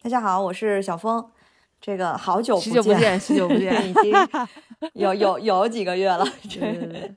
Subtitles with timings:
[0.00, 1.28] 大家好，我是小峰。
[1.80, 4.12] 这个好久许久不见，许久不见，已经
[4.94, 6.24] 有有有几个月了。
[6.48, 7.12] 对，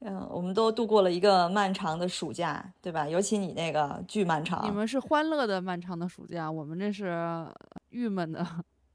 [0.00, 3.08] 嗯，我们都度过了一个漫长的暑假，对吧？
[3.08, 4.62] 尤其你那个巨漫长。
[4.66, 7.46] 你们是欢乐的漫长的暑假，我们这是
[7.88, 8.46] 郁闷的。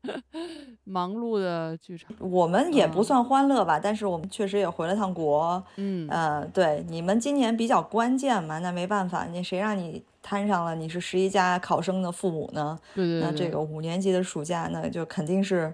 [0.83, 5.63] 忙碌的剧场，我们也不算欢乐吧，但是我们确实也回了趟国。
[5.77, 12.77] 嗯，呃，对，你们今年比较关键嘛，那没办法，那谁让你摊上了你是十一家考生的父母呢？
[12.95, 13.29] 对对对。
[13.29, 15.71] 那这个五年级的暑假，那就肯定是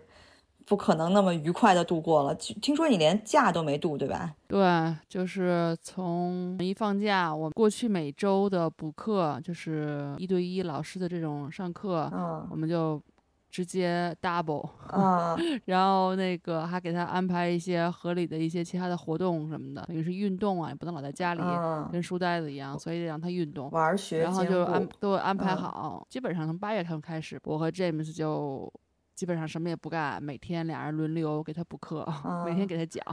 [0.66, 2.36] 不可能那么愉快的度过了。
[2.36, 4.36] 听说你连假都没度，对吧？
[4.48, 13.02] 对，就是从一放假，我过去每周的补课，就是一对一老师的这种上课，嗯，我们就。
[13.50, 21.42] 直接 double 啊， 然后那个还给他安排一些合理的一些其他的活动什么的，等于是运动啊，也不能老在家里
[21.92, 28.72] 跟书呆子一样，所以得让他运动玩学，然后就安都安排好，基本上从八月份开始，我和 James 就。
[29.18, 32.06] 基本上什么也不干，每天俩人轮流给他补课，
[32.46, 33.04] 每天给他讲，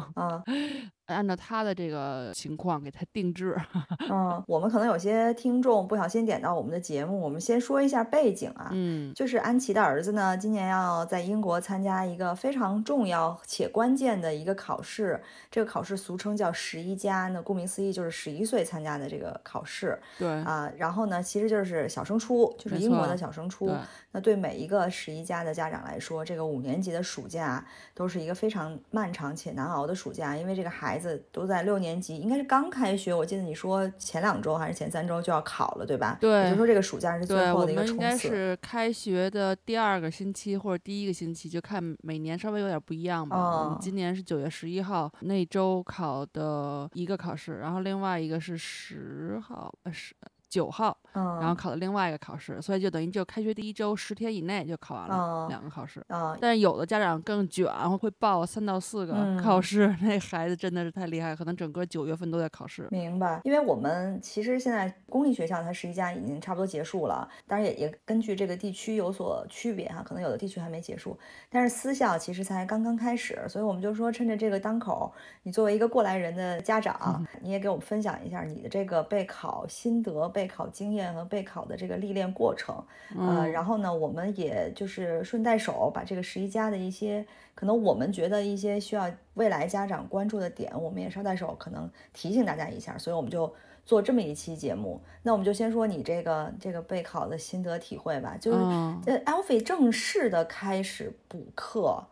[1.07, 3.57] 按照他的这个情况给他定制。
[4.11, 8.71] 嗯，我们可能有些听众不小心点到我们的节目，我们先说一下背景啊。
[8.73, 19.99] 嗯，就是安琪的儿子呢，今年要在英国参加一个非常重要且关键的一个考试，这个考试俗称叫十一加，那顾名思义就是十一岁参加的这个考试。
[20.19, 23.71] 对啊，然后呢，其实就是小升初，就是英国的小升初。
[24.13, 33.15] 那对每一个十一加的家长来说，这个五年级的暑假都是一个非常漫长且难熬的暑假，因为这个孩子都在六年级，应该是刚开学。
[33.15, 36.17] 我记得你说前两周还是前三周就要考了，对吧？
[36.21, 37.93] 对，也就是说这个暑假是最后的一个冲刺。
[37.93, 43.37] 应该是开学的第二个星期或者第一个星期，就看每年稍微有点不一样吧。
[43.37, 50.15] 我们，今年是九月十一号那周考的一个考试，然后另外一个是十号，呃十。
[50.55, 56.01] 九号，嗯，然后考了另外一个考试，所以就等于就开学第一周十天以内就考完了两个考试。
[56.07, 62.87] 啊，但是有的家长更卷，会报三到四个考试， 那孩子真的是太厉害，可能整个九月份都在考试。
[62.93, 71.19] 明白，因为我们其实现在公立学校它十一家已经差不多结束了，当然也也根据这个地区有所区别哈，可能有的地区还没结束，
[71.51, 80.44] 但是私校其实才刚刚开始，所以我们就说趁着这个当口，你作为一个过来人的家长，你也给我们分享一下你的这个备考心得备。
[80.45, 82.85] 备考经验和备考的这个历练过程，
[83.19, 87.25] 呃，然后呢，我们也就是顺带手把这个十一家的一些
[87.55, 93.51] 可能我们觉得一些需要未来家长关注的点，我们也捎带手可能提醒大家一下，所以我们就
[93.87, 95.01] 做这么一期节目。
[95.23, 98.59] 那我们就先说你这个这个备考的心得体会吧，就是
[99.07, 102.05] 呃，Alfie 正式的开始补课。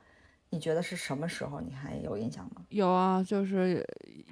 [0.53, 1.63] 你觉得是什么时候？
[1.63, 2.63] 你还有印象吗？
[2.69, 3.83] 有啊，就是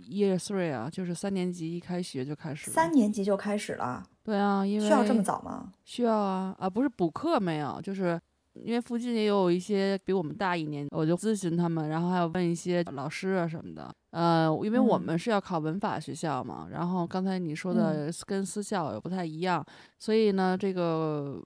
[0.07, 2.71] Year Three 啊，就是三年级一开学就开始。
[2.71, 4.03] 三年级就开始了？
[4.23, 5.73] 对啊，因为需要这么早吗？
[5.83, 8.21] 需要啊啊，不是补课没有，就是
[8.53, 13.91] 因为附近也有一些比我们大一年，我就咨询他们，然后还有问一些老师啊什么的。
[14.11, 19.65] 呃，因为我们是要考文法学校嘛，然后刚才你说的跟私校也不太一样，
[19.99, 21.43] 所以呢，这个。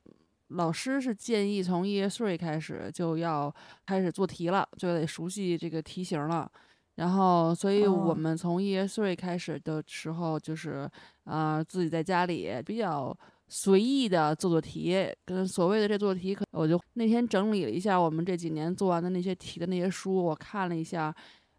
[0.54, 3.54] 老师是建议从 Year Three 开始就要
[3.86, 6.50] 开始做题了，就得熟悉这个题型了。
[6.96, 10.88] 然后，所以我们从 Year Three 开始的时候，就是
[11.24, 13.16] 啊，自己在家里比较
[13.48, 15.08] 随意的做做题。
[15.24, 21.14] 跟所谓的这做题，可我就那天整理了一下我们这几年做完的那些题的那些书，我看了一下。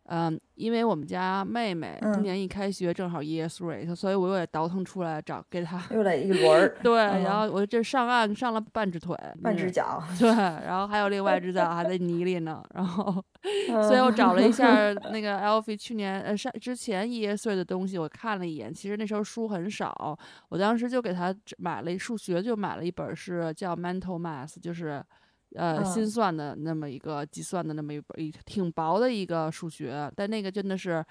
[0.08, 6.76] 嗯，因为我们家妹妹今年一开学正好 year three，所以我又得倒腾出来找给她又得一轮儿。
[6.84, 10.04] 对，然后我这上岸上了半只腿，半只脚。
[10.20, 12.64] 对，然后还有另外一只脚还在泥里呢。
[12.76, 13.24] 然后，
[13.88, 20.16] 所以我找了一下那个 Alfie 去年呃上之前 year three 的东西，我看了一眼，其实那时候书很少，
[20.50, 25.04] 我当时就给他买了数学，就买了一本是叫 Mental Math，就是。
[25.56, 31.04] 呃，心算的那么一个计算的那么一本，挺薄的一个数学，但那个真的是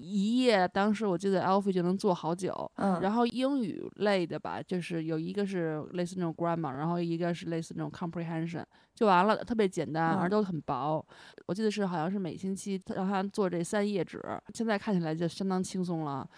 [0.00, 2.70] 一页，当时我记得 Alfie 就能做好久。
[2.76, 8.64] 嗯，然后英语类的吧，就是有一个是类似那种 grammar，然后一个是类似那种 comprehension，
[8.94, 11.04] 就完了，特别简单，而都很薄。
[11.46, 14.20] 我记得是好像是每星期让他做这三页纸，
[14.54, 16.28] 现在看起来就相当轻松了。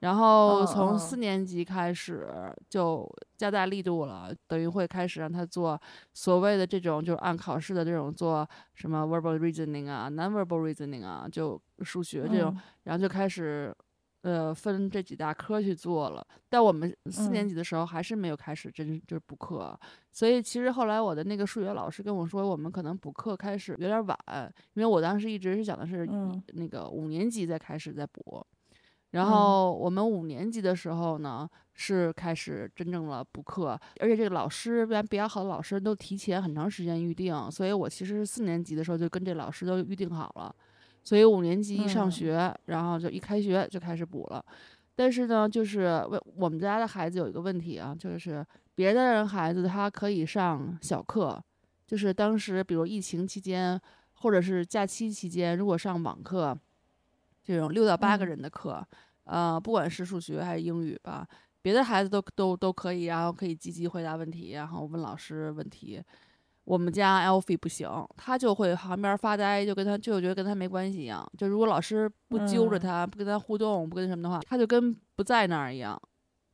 [0.00, 2.26] 然后嗯从嗯四年级开始
[2.68, 3.06] 就
[3.36, 5.80] 加大力度了，等于会开始让他做
[6.12, 13.74] 所谓的这种就是按考试的这种做什么 verbal reasoning 啊、non-verbal reasoning 啊，就数学这种，嗯然后就开始
[14.22, 16.26] 呃分这几大科去做了。
[16.48, 19.78] 但我们四年嗯级的时候还是没有开始真就是补课，
[20.10, 24.18] 所以其实后来我的那个数学老师跟我说，我们可能补课开始有点晚，
[24.72, 28.42] 因为我当时一直是想的是嗯那个五年级再开始再补。
[29.10, 29.30] 然嗯。
[29.30, 40.54] 后我们五年级的时候呢，是开始真正了补课，而且这个老师，一般比较好的老师都提前很长时间预定，所以我其实是四年级的时候就跟这老师都预定好了，
[41.02, 42.10] 所以五年级一上嗯。
[42.10, 44.44] 学，然后就一开学就开始补了。
[44.94, 51.42] 但是呢，就是为我们家的孩子有一个问题啊，就是别的人孩子他可以上小课，
[51.86, 53.80] 就是当时比如疫情期间
[54.12, 56.54] 或者是假期期间，如果上网课，
[57.54, 58.86] 这种六到八个嗯人的课，
[59.24, 61.26] 呃，不管是数学还是英语吧，
[61.62, 66.02] 别的孩子都都都可以，然后可以积极回答问题，然后问老师问题。
[66.64, 71.26] 我们家 Alfie 不行，他就会旁边发呆，就跟他就觉得跟他没关系一样。
[71.36, 76.00] 就如果老师不揪着嗯他，不跟他互动，不跟什么的话，他就跟不在那儿一样。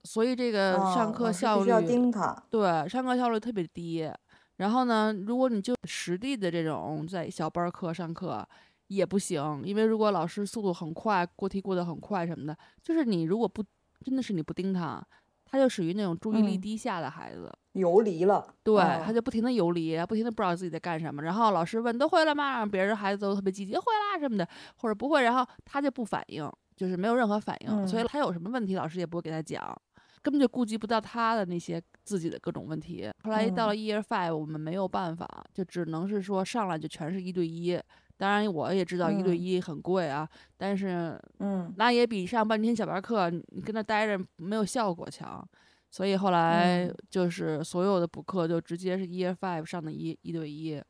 [0.05, 2.35] 所以这个上哦课效率盯他。
[2.49, 4.11] 对，上课效率特别低。
[4.57, 8.47] 然后呢，如果你就实地的这种在小班儿课上课
[8.89, 13.65] 也不行，因为如果老师速度很快，过题过得很快什么的，就是你如果不
[14.05, 15.05] 真的是你不盯他，
[15.45, 17.53] 他就属于那种注意力嗯低下的孩子。
[17.73, 21.23] 游离了，对，嗯他就不停的游离，不停的不知道自己在干什么。
[21.23, 22.59] 然后老师问都会了吗？
[22.59, 27.87] 让别人孩子都特别积极，会啦什么的，或者不会，然后他就不反应，就是没有任何反应。
[27.87, 29.77] 所以嗯他有什么问题，老师也不会给他讲，
[30.23, 33.13] 根本就顾及不到他的那些自己的各种问题。
[33.25, 37.79] 后来一到了嗯 Year Five，我们没有办法，就只能是说上来就全是一对一。
[38.17, 39.39] 当然我也知道一对嗯。
[39.39, 41.73] 一很贵啊，但是嗯。
[41.77, 45.47] 那也比上半天小班课你你跟那待着没有效果强。
[45.89, 46.95] 所以后来嗯。
[47.09, 50.83] 就是所有的补课就直接是 Year Five 上的一一对一，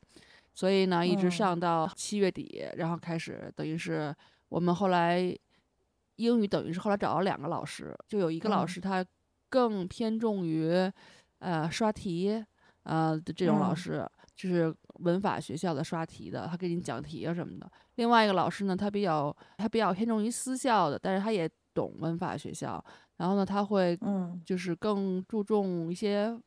[0.53, 1.31] 所以呢一直嗯。
[1.31, 4.13] 上到七月底，然后开始等于是
[4.49, 5.33] 我们后来
[6.15, 8.67] 英语等于是后来找了两个老师，就有一个老嗯。
[8.67, 9.05] 师他
[9.49, 10.91] 更偏重于
[11.39, 12.43] 呃刷题
[12.83, 13.75] 呃的这种老嗯。
[13.75, 14.05] 师，
[14.37, 17.69] 就是文法学校的刷题的，他给你讲题啊什么的。
[17.95, 22.81] 另外一个老师呢，他比较他比较偏重于私校的，但是他也懂文法学校，
[23.17, 26.39] 然后呢他会嗯就是更注重一些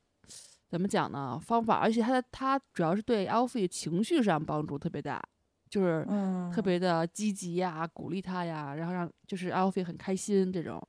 [0.68, 5.20] 怎么讲呢方法，而且他的他主要是对 Alfie 情绪上帮助特别大，
[5.68, 10.80] 就是嗯，特别的积极呀，鼓励他呀，然后让就是 Alfie 很开心这种。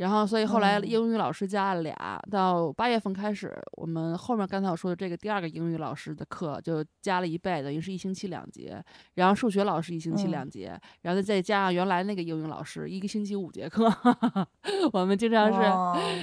[0.00, 8.82] 然后，所以后来嗯英语老师加了俩，到八月份开始，我们后面刚才我说的这个第二个英语老师的课就加了一倍，等于是一星期两节。
[9.16, 13.92] 然后数学老师一星期嗯两节，然后再加上原来那个英语老师一个星期五节课。
[14.94, 15.60] 我们经常是，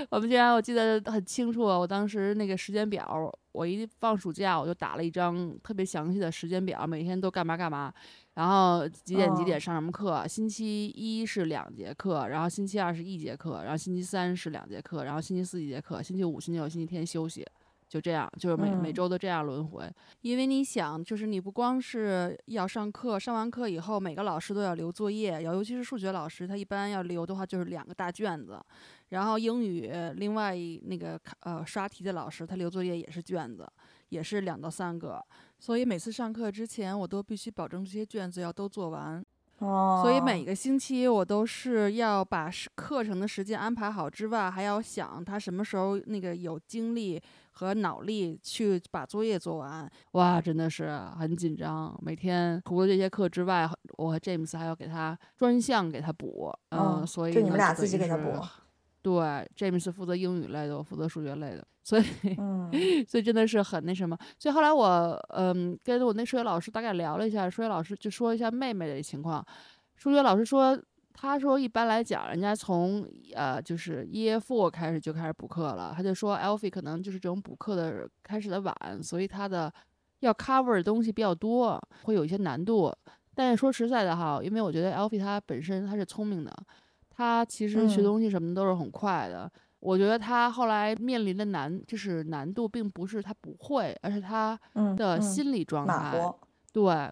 [0.09, 7.91] 我们经常我记得很清楚，我当时那个时间表，我一放暑假我就打了一张特别详细的时间表，每天都干嘛干嘛，
[8.35, 17.43] 然后几点几点哦上什么课，星期一是两节课，然后星期二是一节课，然后星期三是两节课，然后星期四一节课，星期五、星期六、星期天休息。
[17.89, 19.89] 就这样，就是每、每嗯周都这样轮回。
[20.19, 28.59] 因为你想，就是你不光是要上课，上完课以后，每个老师都要留作业，尤尤其是数学老师，他一般要留的话就是两个大卷子。
[29.09, 33.67] 然后英语另外一那个呃刷题的老师，他留作业也是卷子，
[34.09, 35.23] 也是两到三个。
[35.59, 39.23] 所以每次上课之前，我都必须保证这些卷子要都做完。
[39.59, 47.19] 哦，所以每个星期我都是要把时课程的时间安排好之外，还要想他什么时候那个有精力
[47.53, 49.89] 和脑力去把作业做完。
[50.11, 51.97] 哇，真的是很紧张。
[52.03, 53.67] 每天除了这些课之外，
[53.97, 56.53] 我和 James 还要给他专项给他补。
[56.69, 58.39] 嗯，嗯所以就你们俩自己给他补。
[59.07, 59.23] 对
[59.55, 62.03] ，James 负责英语类的，我负责数学类的，所以
[62.37, 62.69] 嗯
[63.07, 64.17] 所以真的是很那什么。
[64.37, 69.45] 所以后来我嗯跟我那数学老师大概聊了一下，数学老师就说一下妹妹的情况。
[69.95, 70.77] 数学老师说，
[71.13, 75.93] 他说一般来讲，人家从呃就是 Year Four 开始就开始补课了。
[75.95, 79.73] 他就说 Alfie 可能就是这种补课的开始的晚，所以他的
[80.19, 82.93] 要 cover 的东西比较多，会有一些难度。
[83.33, 86.51] 但是说实在的哈，因为我觉得 Alfie 他本身他是聪明的，
[87.17, 88.03] 他其实学嗯。
[88.03, 89.51] 东西什么都是很快的。
[89.79, 94.59] 我觉得他后来面临的难，就是难度并不是他不会，而是他
[94.95, 96.31] 的心理状态。
[96.71, 97.11] 对。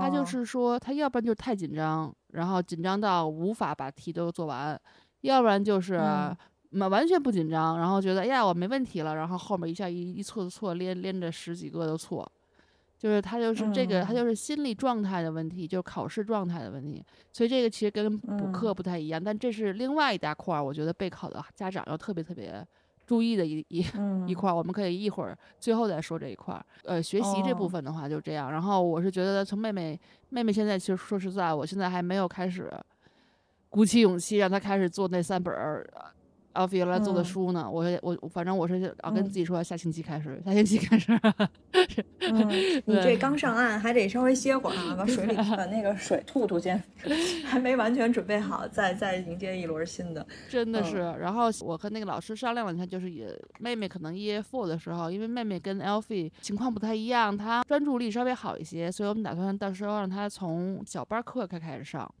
[0.00, 0.24] 他就哦。
[0.24, 4.80] 是说，他要不然就是太紧张，然后紧张到无法把题都做完，
[5.22, 5.96] 要不然就是
[6.70, 12.30] 完全不紧张，然后觉得哎呀我没问题了，然后后面一下一一错错连连着十几个都错，
[12.98, 17.00] 就是他就是这个，他嗯就是心理状态的问题，就是考试状态的问题。
[17.32, 22.66] 所以这个其实跟补嗯课不太一样，但这是另外一大块儿，我觉得备考的家长要特别特别
[23.06, 24.54] 注意的一一嗯一块儿。
[24.54, 26.66] 我们可以一会儿最后再说这一块儿。
[26.84, 28.50] 呃，学习这部哦分的话就这样。
[28.50, 29.98] 然后我是觉得从妹妹
[30.30, 32.68] 妹妹现在其实说实在，我现在还没有开始
[33.68, 35.88] 鼓起勇气让她开始做那三本儿。
[36.58, 41.12] 奥菲原来做的嗯书呢，我我反正我是要跟嗯自己说，下星期开始，下星期开始。
[42.20, 42.48] 嗯，
[42.84, 46.82] 你这刚上岸还得稍微歇会儿啊，把水里 把那个水吐吐先，
[47.44, 50.20] 还没完全准备好，再再迎接一轮新的。
[50.22, 50.98] 嗯真的是。
[51.20, 53.28] 然后我和那个老师商量了一下，就是也
[53.60, 62.12] 妹妹可能 EF four 的时候，因为妹妹跟 Alfie 情况不太一样，她专注力稍微好一些，所以我们打算到时候让她从小班课开开始上。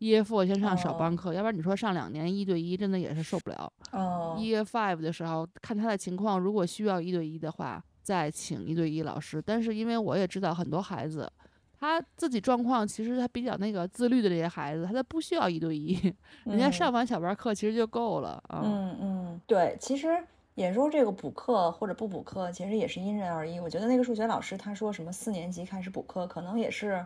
[0.00, 3.72] EF four 先上小班哦课，要不然你说上两年一对一，真的也是受不了。
[3.92, 9.42] 哦，EF five 的时候，看他的情况，如果需要一对一的话，再请一对一老师。
[9.44, 11.30] 但是因为我也知道很多孩子，
[11.78, 15.94] 他自己状况其实他比较那个自律的这些孩子，他都不需要一对一，
[16.44, 18.60] 人家嗯上完小班课其实就够了啊。
[18.64, 20.08] 嗯嗯，对，其实
[20.54, 23.58] 也说这个补课或者不补课，其实也是因人而异。
[23.60, 27.04] 我觉得那个数学老师他说什么四年级开始补课，可能也是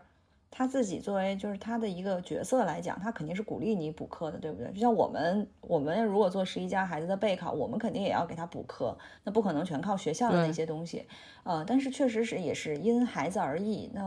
[0.53, 4.71] 他自己作为就是他的一个角色来讲，他肯定是鼓励你补课的，对不对？
[4.73, 11.07] 就像我们我们如果做十一家孩子的备考，我们肯定也要给他补课，那不可能全靠学校的那些东西，
[11.45, 13.89] 呃，但是确实是也是因孩子而异。
[13.95, 14.03] 那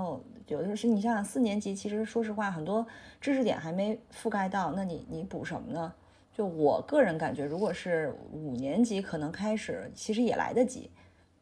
[0.47, 2.85] 有的是你想想四年级，其实说实话很多
[3.21, 5.93] 知识点还没覆盖到，那你你补什么呢？
[6.33, 10.91] 就我个人感觉，如果是五年级可能开始，其实也来得及。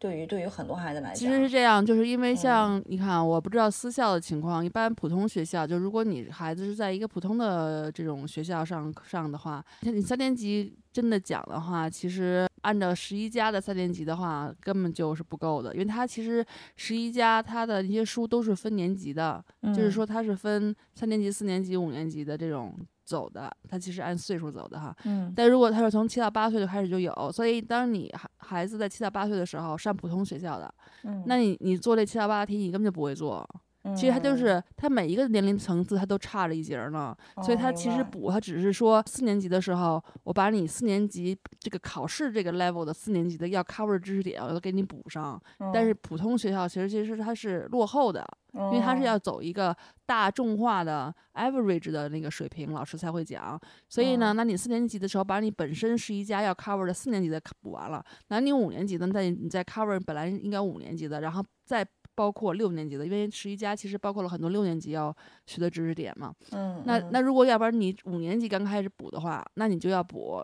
[0.01, 2.21] 对于对于很多孩子来讲其，实是这样，就是因嗯。
[2.21, 16.43] 为像你看，我不知道私校的情况，一般普通学校，就如果你孩子是在一个普通的这种学校上上的话，像你三年级真的讲的话，其实按照十一家的三年级的话，根本就是不够的，因为它其实
[16.75, 19.91] 十一家它的一些书都是分年级的，就是嗯。
[19.91, 22.75] 说它是分三年级、四年级、五年级的这种
[23.11, 24.95] 走的，它其实按岁数走的哈。
[25.03, 33.47] 嗯但如果他是从七到八岁就开始就有，所以当你孩孩子在七到八岁的时候上普通学校的，嗯，那你你做这七到八题，你根本就不会做。
[33.95, 34.37] 其实他就嗯。
[34.37, 45.39] 是他每一个年龄层次他都差了一截儿呢，所以他其实补，他只是说四年级的时候，我把你四年级这个考试这个 level 的四年级的要 cover 的知识点，我都给你补上。
[45.73, 53.59] 但是普通学校其实其实它是落后的，因因为它是要走一个大众化的 average 的那个水平，老师才会讲。
[53.87, 61.85] 所以呢，哦那你四年级的时候把你本身是一家要 cover 的四年级的补完了，那你五年级的再你再 cover 本来应该五年级的，然后再
[62.21, 65.15] 包括六年级的，因为十一家其实包括了很多六年级要
[65.47, 66.31] 学的知识点嘛。
[66.51, 70.39] 嗯，那嗯那如果要不然你五年级刚开始补的话，那你就要补。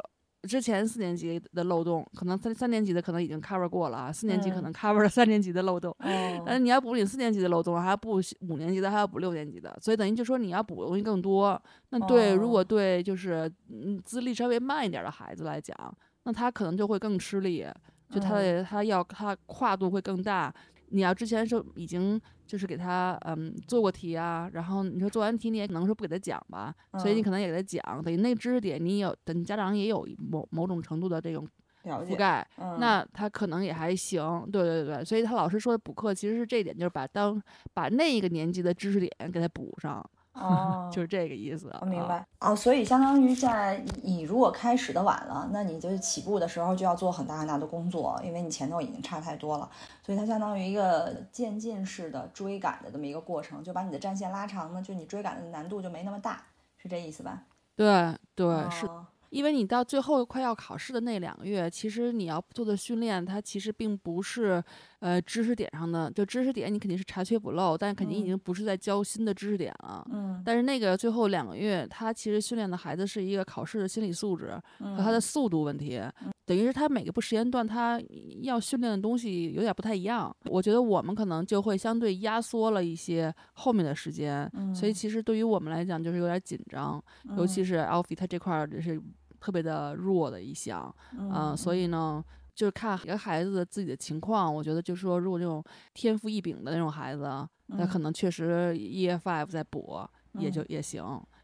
[0.48, 11.62] 之前四年级的漏洞，可能三三年级的可能已经 cover 过了啊，四年级可嗯能 cover 了三年级的漏洞，但哦是你要补你四年级的漏洞，还要补五年级的，还要补六年级的，所以等于就说你要补的东西更多。
[11.90, 15.76] 那对，如果哦对就是嗯资历稍微慢一点的孩子来讲，
[16.24, 17.66] 那他可能就会更吃力，
[18.10, 20.54] 就他的、他要他跨度会更大。
[20.90, 27.24] 你要之前就已经就是给他嗯做过题啊，然后你说做完题你也可能说不给他讲吧，所以你嗯。
[27.24, 31.48] 可能也给他讲，等于那个知识点你有等家长也有某某种程度的这种，
[31.84, 32.78] 覆盖，嗯。
[32.80, 37.42] 那他可能也还行，对对对，所以他老师说的补课其实是这一点，就是把当
[37.74, 40.04] 把那一个年级的知识点给他补上，
[40.40, 41.72] 哦 就是这个意思。
[41.82, 42.08] 我明啊。
[42.08, 49.70] 白哦，所以相当于在你如果开始的晚了，那你就是起步的时候就要做很大很大的工作，因为你前头已经差太多了，
[50.06, 56.44] 所以它相当于一个渐进式的追赶的这么一个过程，就把你的战线拉长呢，就你追赶的难度就没那么大，
[56.78, 57.44] 是这意思吧？
[57.76, 64.64] 对对，是哦因为你到最后快要考试的那两个月，其实你要做的训练，它其实并不是
[65.00, 70.06] 呃知识点上的，就知识点你肯定是查缺补漏，但肯定已嗯经不是在教新的知识点了。
[70.12, 76.02] 嗯但是那个最后两个月，他其实训练的孩子是一个考试的心理素质和他的嗯速度问题，
[76.46, 78.02] 等于是他每个不时间段他
[78.42, 80.36] 要训练的东西有点不太一样。
[80.46, 87.04] 我觉得我们可能就会相对压缩了一些后面的时间，所以嗯其实对于我们来讲就是有点紧张，
[87.38, 89.00] 尤其是 Alfie 他这块是
[89.40, 92.24] 特别的弱的一项，嗯、所以呢。
[92.58, 97.22] 就是看每个孩子的自己的情况，我觉得就是说，如果这种天赋异禀的那种孩子，
[97.68, 100.00] 那可嗯能确实 E F F 在补
[100.34, 101.04] 也就也行。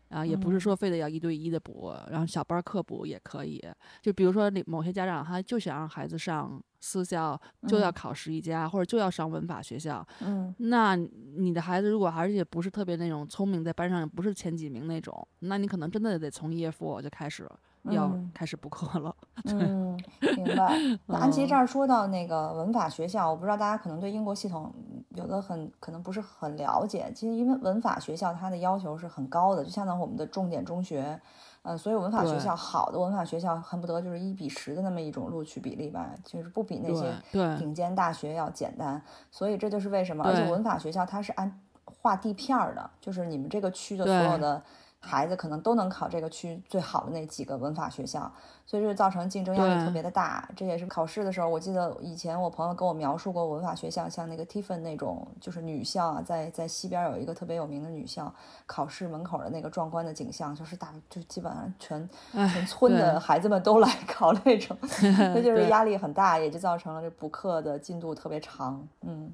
[0.09, 3.59] 啊，也不是说非得要一对一的补，然后小班课补也可以。
[3.99, 10.07] 就比如说，你某些家长他就想让孩子上私校，就要嗯考十一家，或者就要上文法学校。
[10.21, 17.49] 嗯那你的孩子如果而且不是特别那种聪明，在班上也不是前几名那种，那你可能真的得从 EF 就开始
[17.91, 19.15] 要嗯开始补课了。
[19.45, 19.99] 嗯，
[20.37, 20.77] 明白。
[21.05, 24.73] 那安琪嗯这儿说到那个文法学校，我不知道大家可能对英国系统
[25.09, 27.11] 有的很可能不是很了解。
[27.13, 31.19] 其实因为文法学校它的要求是很高的，就相当于我们的重点中学，
[31.63, 37.13] 呃，所以文法学校好的文法学校恨不得就是一比十的那么一种录取比例吧，就是不比那些
[37.57, 39.01] 顶尖大学要简单。
[39.29, 44.63] 所以这就是为什么，而且文法学校它是按划地片儿的，就是你们这个区的所有的。
[45.05, 48.31] 孩子可能都能考这个区最好的那几个文法学校，
[48.65, 50.49] 所以就造成竞争压力特别的大。
[50.55, 58.33] 这也是考试的时候，我记得以前我朋友跟我描述过文法学校，像那个 Tiffin 那种，就是女校啊，在在西边有一个特别有名的女校，
[58.65, 64.77] 考试门口的那个壮观的景象，就是大就基本上全全村的孩子们都来 考那种，
[65.35, 69.29] 那就是压力很大，也就造成了这补课的进度特别长，嗯。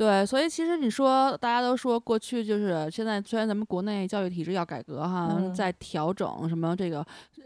[0.00, 7.04] 对，所以其实你说，大家都说过去就是现在，虽然咱们国内教育体制要改革哈，在调整什么这个，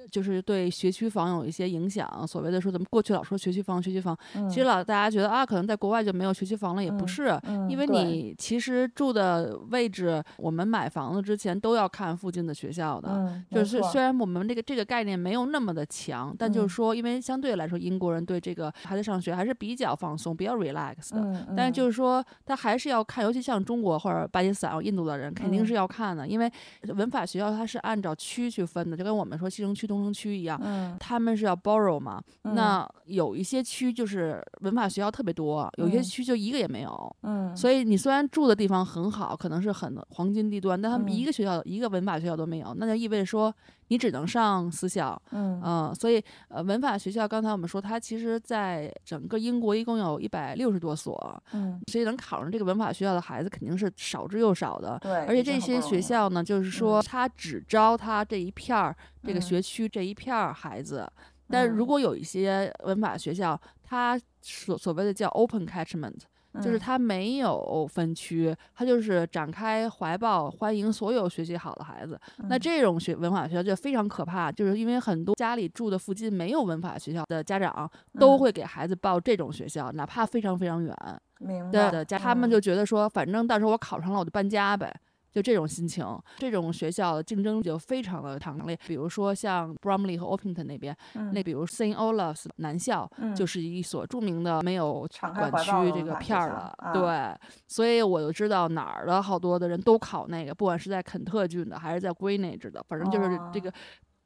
[0.08, 2.24] 就是对学区房有一些影响。
[2.24, 4.16] 所谓的说，咱们过去老说学区房，学区房，
[4.48, 7.36] 其实老大家觉得啊，可能在国外就没有学区房了，也不是，
[7.68, 13.42] 因为你其实住的位置，我们买房子之前都要看附近的学校的。
[13.50, 21.46] 就是虽然我们这个这个概念没有那么的强，但就是说，因为相对来说，英国人对这个孩子上学还是比较放松，比较 relax 的。
[21.56, 22.24] 但是就是说。
[22.46, 26.50] 他还是要看，尤其像中国或者巴基斯坦、印度的人，肯定是要看的，因为
[26.88, 30.60] 文法学校它是按照区去分的，就跟我们说西城区、东城区一样，
[30.98, 32.22] 他们是要 borrow 嘛。
[32.42, 37.16] 那有一些区就是文法学校特别多，有些区就一个也没有。
[37.22, 43.54] 嗯，所以你虽然住的地方很好，可能是很黄金地段，但他们一个学校、一个文法学校都没有，那就意味着说。
[43.88, 55.12] 你只能上私校，嗯所以呃，文法学校刚才我们说，它其实在整个英国一共有一百六十多所，嗯，所以能考上这个文法学校的孩子肯定是少之又少的，对。
[55.26, 61.10] 而且这些学校呢，就是说他只招他这一片儿这个学区这一片儿孩子，
[61.48, 66.20] 但如果有一些文法学校，它所所谓的叫 open catchment。
[66.62, 72.18] 就是他没有分区，他就是展开怀抱欢迎所有学习好的孩子。
[72.48, 80.94] 那这种学文法学校就非常可怕，就是因为很多家里住的附近没有文法学校的家长都会给孩子报这种学校，哪怕非常非常远。
[81.40, 81.90] 明白。
[81.90, 84.94] 的家他们就觉得说，反正到时候我考上了，我就搬家呗。
[85.34, 86.06] 就这种心情，
[86.38, 88.78] 这种学校的竞争就非常的强烈。
[88.86, 90.96] 比如说像 Bromley 和 Opington 那边，
[91.32, 97.50] 那比如 Saint Olaf's 男校，就是一所著名的没有管区这个片儿的，对。
[97.66, 103.72] 所以我就知道哪儿的好多的人都考那个，不管是在肯特郡的还是在 Greenwich 的，反正就是这个。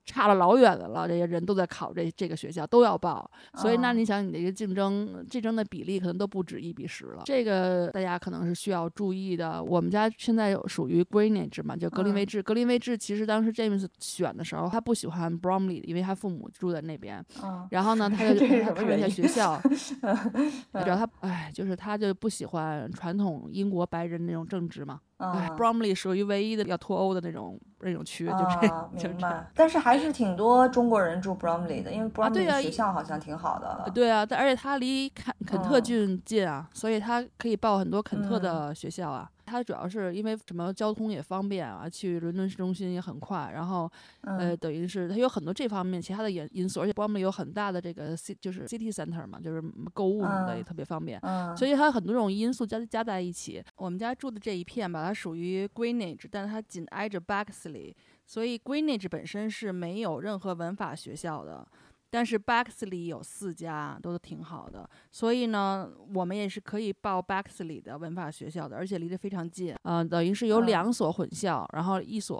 [0.09, 9.63] 差了老远的了，这些人都在考这这个学校，都要报，所以那你想，你的一个竞争竞争的比例可能都不止一比十了，这个大家可能是需要注意的。
[9.63, 12.43] 我们家现在有属于 Greenwich 嘛，就格林威治。
[12.43, 17.23] 格林威治其实当时 James 选的时候，他不喜欢 Bromley，因为他父母住在那边。
[17.71, 25.01] 然后呢， 他就看了一下学校， 你知道他，哎，就是他就不喜欢传统英国白人那种政治嘛。
[25.19, 29.47] 哎，Bromley 属于唯一的要脱欧的那种那种区，就 这，明白。
[29.55, 33.91] 但是还是挺多中国人住 Bromley 的，因为 Bromley 学校好像挺好的。
[33.95, 39.31] 对啊，但而且它离肯肯特郡近啊，所以它可以报很多肯特的学校啊。
[39.49, 43.91] 它主要是因为什么交通也方便啊，去伦敦市中心也很快，然后
[44.23, 49.63] 呃，等于是它有很多这方面其他的因因素，而且 Bromley 有很大的这个 C 就是 City Center 嘛，就是
[49.95, 51.21] 购物什么的也特别方便，
[51.57, 53.65] 所以它有很多种因素加加在一起。
[53.77, 57.95] 我们家住的这一片吧，它属于 Greenwich，但它紧挨着 Bexley，
[58.27, 61.67] 所以 Greenwich 本身是没有任何文法学校的。
[62.11, 72.39] 但是 Bexley 有四家，都挺好的，所以呢，我们也是可以报 Bexley 的文法学校的，而且离得非常近，嗯，等于是有两所混校，然后一所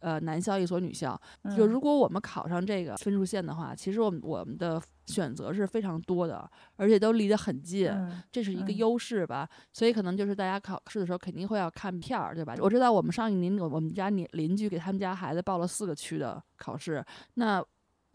[0.00, 1.20] 呃男校，一所女校。
[1.56, 7.90] 就如果我们考上这个分数线的话，其实我们我们的选择是非常多的，而且都离得很近，
[8.30, 9.48] 这是一个优势吧。
[9.72, 12.54] 所以可能就是大家考试的时候肯定会要看片儿，对吧？
[12.60, 17.60] 我知道我们上一年我我们家邻邻居给他们家孩子报了四个区的考试，那。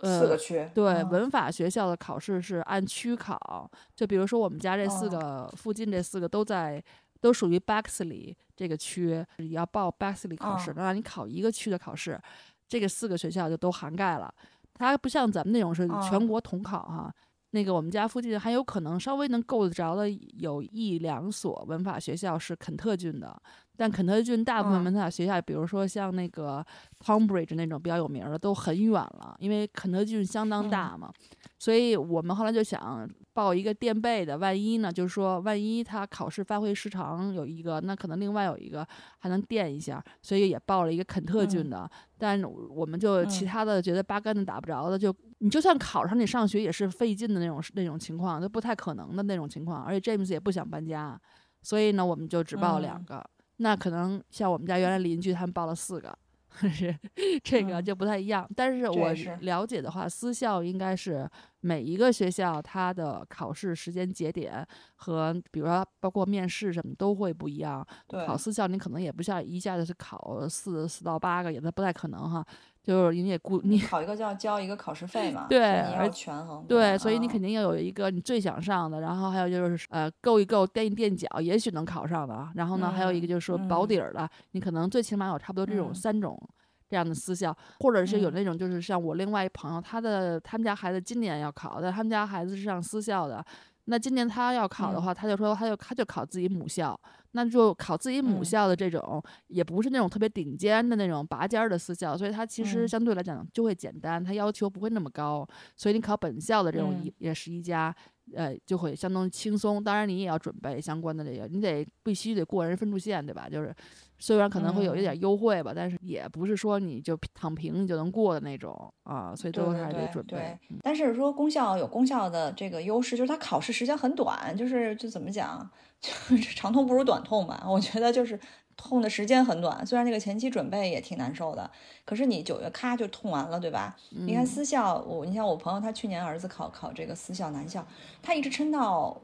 [0.02, 6.84] 四个区对文法学校的考试是按区考，就比如说我们家这四个附近这四个都在
[7.20, 12.20] 都属于 Bexley 这个区，你要报 Bexley 考试，能让你考一个区的考试，
[12.68, 14.34] 这个四个学校就都涵盖了。
[14.74, 17.14] 它不像咱们那种是全国统考哈。
[17.52, 23.42] 那个我们家附近还有可能稍微能够得着的有一两所文法学校是肯特郡的，
[23.78, 26.66] 但肯特郡大部分文法学校，比如说像那个
[27.00, 31.12] t o m b r i d g e 那种比较有名的都很远了，因为肯特郡相当大嘛，
[31.60, 38.86] 所以我们后来就想报一个垫背的，万一呢，就是说万一他考试发挥失常有一个，那可能另外有一个
[39.20, 45.16] 还能垫一下，所以也报了一个肯特郡的，但我们就其他的觉得八竿子打不着的就。
[45.40, 49.84] 你就算考上，你上学也是费劲的那种那种情况，都不太可能的那种情况。
[49.84, 51.16] 而且 James 也不想搬家，
[51.62, 53.24] 所以呢，我们就只报两个。
[53.58, 56.17] 那可能像我们家原来邻居他们报了四个。
[56.72, 56.98] 是
[57.43, 64.65] 这个就不太一样，但是我了解的话，私校应该是每一个学校它的考试时间节点
[64.96, 67.86] 和，比如说包括面试什么都会不一样。
[68.08, 72.43] 考私校你可能也不像一下子是考四四到八个，也不太可能哈。
[72.88, 76.63] 就是你也估你考一个就要交一个考试费嘛，对，而权衡。
[76.69, 82.47] 对，所以你肯定要有一个你最想上的，然后还有就是呃够一够垫一垫脚，也许能考上的。
[82.56, 86.41] 然后呢，还有一个就是说保底儿的，你可能最起码有差不多这种三种
[86.89, 93.43] 这样的私校，或者是有那种就是像我另外一朋友，他的他们家孩子今年要考，但他们家孩子是上私校的。
[93.89, 96.97] 那今年他要考的话，他就说他就他就考自己母校，
[97.38, 107.95] 那就考自己母校的这种，也不是那种特别顶尖的那种拔尖儿的私校，所以它其实相对来讲就会简单，它要求不会那么高，所以你考本校的这种也是一家。
[108.36, 109.82] 呃，就会相当轻松。
[109.82, 113.47] 当然，你也要准备相关的这个，你得必须得过人分数线，对吧？
[113.50, 113.73] 就是
[114.19, 119.34] 虽然可能会有一点优惠吧，但是也不是说你就躺平你就能过的那种啊。
[119.34, 120.60] 所以最后还是得准备。
[120.82, 125.65] 但是说公校有公校的这个优势，就是它考试时间很短，就是就怎么讲，
[126.02, 127.64] 就是长痛不如短痛吧。
[127.68, 128.40] 我觉得就是。
[128.80, 131.68] 痛的时间很短，虽然那个前期准备也挺难受的，
[132.06, 133.98] 可是你九月咔就痛完了，对吧？
[134.12, 137.84] 你看私校，我你像我朋友，他去年儿子考考这个私校男校，
[138.22, 139.20] 他一直撑到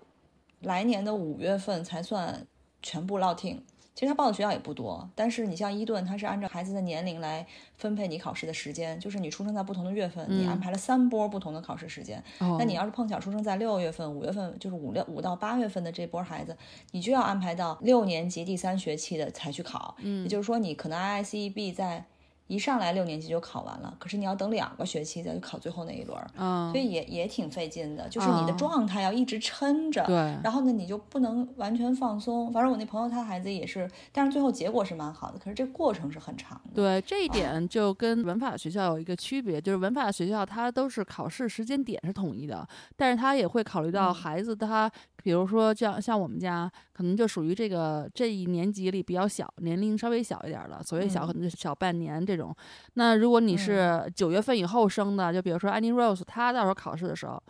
[0.62, 2.48] 来年的五月份才算
[2.82, 3.64] 全部落听。
[3.96, 7.46] 其实他报的学校也不多，但是你像伊顿，他是按照孩子的年龄来
[7.78, 12.24] 分配你考试的时间，就是你出生在不同的月份，你安排了三波不同的考试时间。
[12.40, 16.58] 那你要是碰巧出生在六月份、五月份，就是五六五到八月份的这波孩子，
[16.92, 19.96] 你就要安排到六年级第三学期的才去考。
[20.00, 22.06] 嗯，也就是说，你可能 IICEB 在。
[22.48, 28.08] 一上来六年级就考完了，可是你要等两个学期再去考最后那一轮，嗯，所以也也挺费劲的。
[28.10, 32.52] 就是你的状态要一直撑着，对，然后呢你就不能完全放松。
[32.52, 36.72] 反正我那朋友他孩子也是，但是最后结果是蛮好的，可是这过程是很长的。
[36.76, 44.92] 对，这一点就跟文法学校有一个区别，就是文法学校它都是考试时间点是统一的，但是他也会考虑到孩子他。
[45.24, 52.56] 比如说，像像我们家，可能就属于这个这一年级里比较小，年龄稍微小一点的，所谓小可能就小半年这种。
[52.96, 57.42] 那如果你是九月份以后生的，就比如说 Annie Rose，她到时候考试的时候。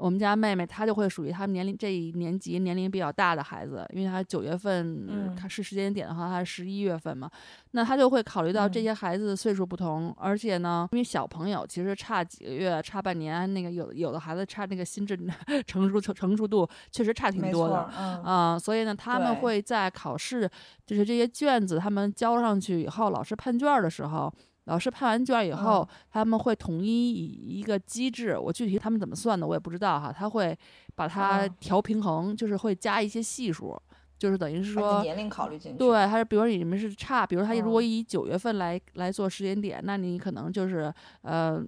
[0.00, 7.30] 我们家妹妹她就会属于他们年龄这一年级年龄比较大的孩子，因为她九月份她是时间点的话，她是十一月份嘛，
[7.72, 15.18] 那她就会考虑到这些孩子岁数不同，而且呢，因为小朋友其实差几个月、差半年，那个有有的孩子差那个心智
[15.66, 20.48] 成熟成成熟度确实差挺多的，啊，所以呢，他们会在考试
[20.86, 24.32] 就是这些卷子他们交上去以后，老师判卷的时候。
[24.70, 30.12] 老师判完卷以后，他们会统一以一个机制，我具体他们怎么算的我也不知道哈。
[30.16, 30.56] 他会
[30.94, 33.76] 把它调平衡，就是会加一些系数，
[34.16, 35.78] 就是等于是说年龄考虑进去。
[35.78, 41.60] 对，还是比如说你们是差，比如他如果以九月份来来做时间点，那你可能就是呃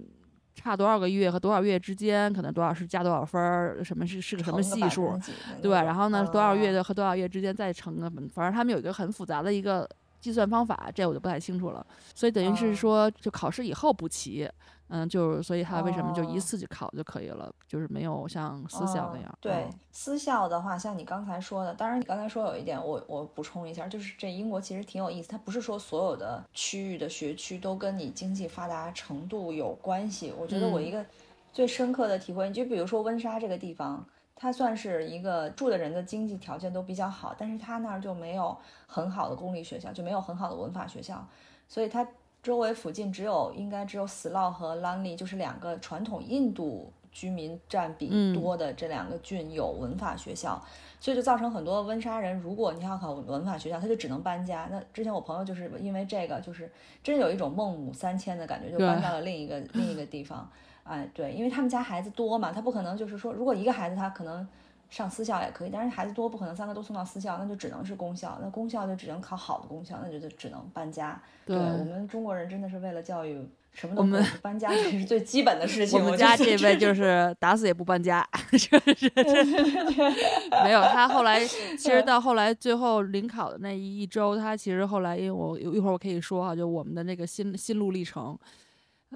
[0.55, 5.19] 差多少个月和多少月之间，可能多少是加多少分儿，什么是是个什么系数，
[5.61, 9.85] 对，然后呢多少月的和多少月之间再乘个，反正他们有一个很复杂的一个。
[10.23, 11.85] 计算方法，这我就不太清楚了。
[12.15, 14.49] 所以等于是说，就考试以后补齐，
[14.87, 19.37] 嗯，就是所以他为什么就一次就考就可以了，就是没有像私校那样。
[19.41, 30.33] 对，私校的话，像你刚才说的，当然你刚才说有一点，我我补充一下，就是这英国其实挺有意思，它不是说所有的区域的学区都跟你经济发达程度有关系。
[30.39, 31.05] 我觉得我一个
[31.51, 34.05] 最深刻的体会，你就比如说温莎这个地方。
[34.43, 38.53] 它算是一个住的人的经济条件都比较好，但是它那儿就没有
[38.85, 41.25] 很好的公立学校，就没有很好的文法学校，
[41.69, 42.05] 所以它
[42.41, 50.61] 周围附近只有应该只有 Slough 和 Lanley，就是两个传统印度居民占比多的这两个郡有文法学校，
[50.99, 54.67] 所以就造成很多温莎人，如果你要考文法学校，他就只能搬家。
[54.69, 56.69] 那之前我朋友就是因为这个，就是
[57.01, 60.45] 真有一种孟母三迁的感觉，就搬到了另一个另一个地方。
[60.83, 64.45] 哎，对，因为他们家孩子多嘛，他不可能就是说，如果一个孩子他可能
[64.89, 71.19] 上私校也可以，但是孩子多不可能三个都送到私校，那就只能是公校，那公校就只能考好的公校，那就就只能搬家。
[71.45, 73.41] 对我们中国人真的是为了教育
[73.71, 74.03] 什么都
[74.41, 75.99] 搬家，这是最基本的事情。
[75.99, 78.57] 我们家这位就是 打死也不搬家， 就
[78.93, 79.11] 是
[80.63, 88.37] 没有他后来其实到后来最后临考的那一一周，他其实后来因为我一会儿我可以说哈，就我们的那个心心路历程。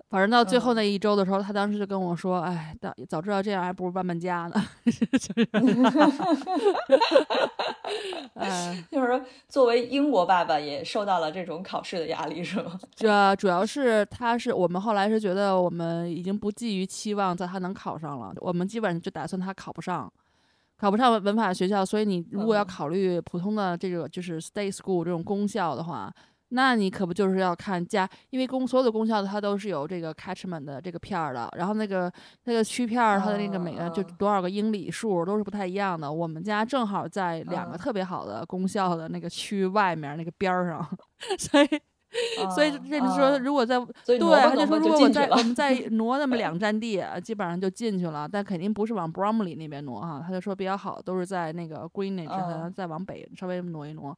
[0.10, 4.64] 反正到最后那一周的时候，他当时就跟我说：“哎，早早知道这样，还不如搬搬家呢。
[8.90, 12.80] ”就是 说，作为英国爸爸，也受到了这种考试的压力，是吗？
[12.96, 20.12] 这主要是他是我们后来是觉得我们已经不寄予期望在他能考上了，我们基本上就打算他考不上。
[20.80, 26.14] 考不上文文法学校，所以你如果要嗯考虑普通的这个就是 state school 这种公校的话，
[26.50, 32.12] 那你可不就是要看家，因为公所有的公校它都是有这个 catchment 的这个片儿的，然后那个
[32.46, 36.12] 那个区片儿它的那个每个就多少个英里数都是不太一样的。
[36.12, 40.98] 我们家正好在两个嗯特别好的公校的那个区外面那个边儿上，
[41.38, 41.68] 所以
[42.56, 50.24] 所以这就是说，啊如果在对，他就说，如果我再进去了我们再 挪那么两站地，基本上就进去了，但肯定不是往 Bromley 那边挪哈。
[50.26, 54.18] 他就说比较好，都是在那个 Greenwich，再往北稍微挪一挪。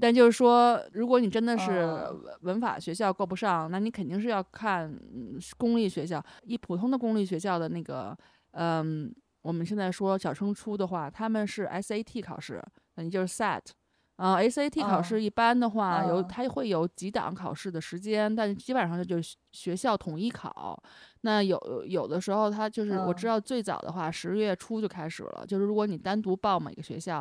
[0.00, 6.24] 但就是说，如果你真的是嗯文文法学校够不上，那你肯定是要看嗯公立学校。
[6.42, 8.16] 一普通的公立学校的那个，
[8.52, 12.62] 嗯，我们现在说小升初的话，他们是 SAT 考试，
[12.96, 13.60] 那你就是 SAT。
[14.16, 20.80] 啊、s a t 考试嗯一般的话，有嗯它会有几档考试的时间，但是基本上就是学学校统一考。
[21.22, 25.44] 那有有的时候，它就是我知嗯道最早的话，十月初就开始了。
[25.44, 27.20] 就是如果你单独报每个学校，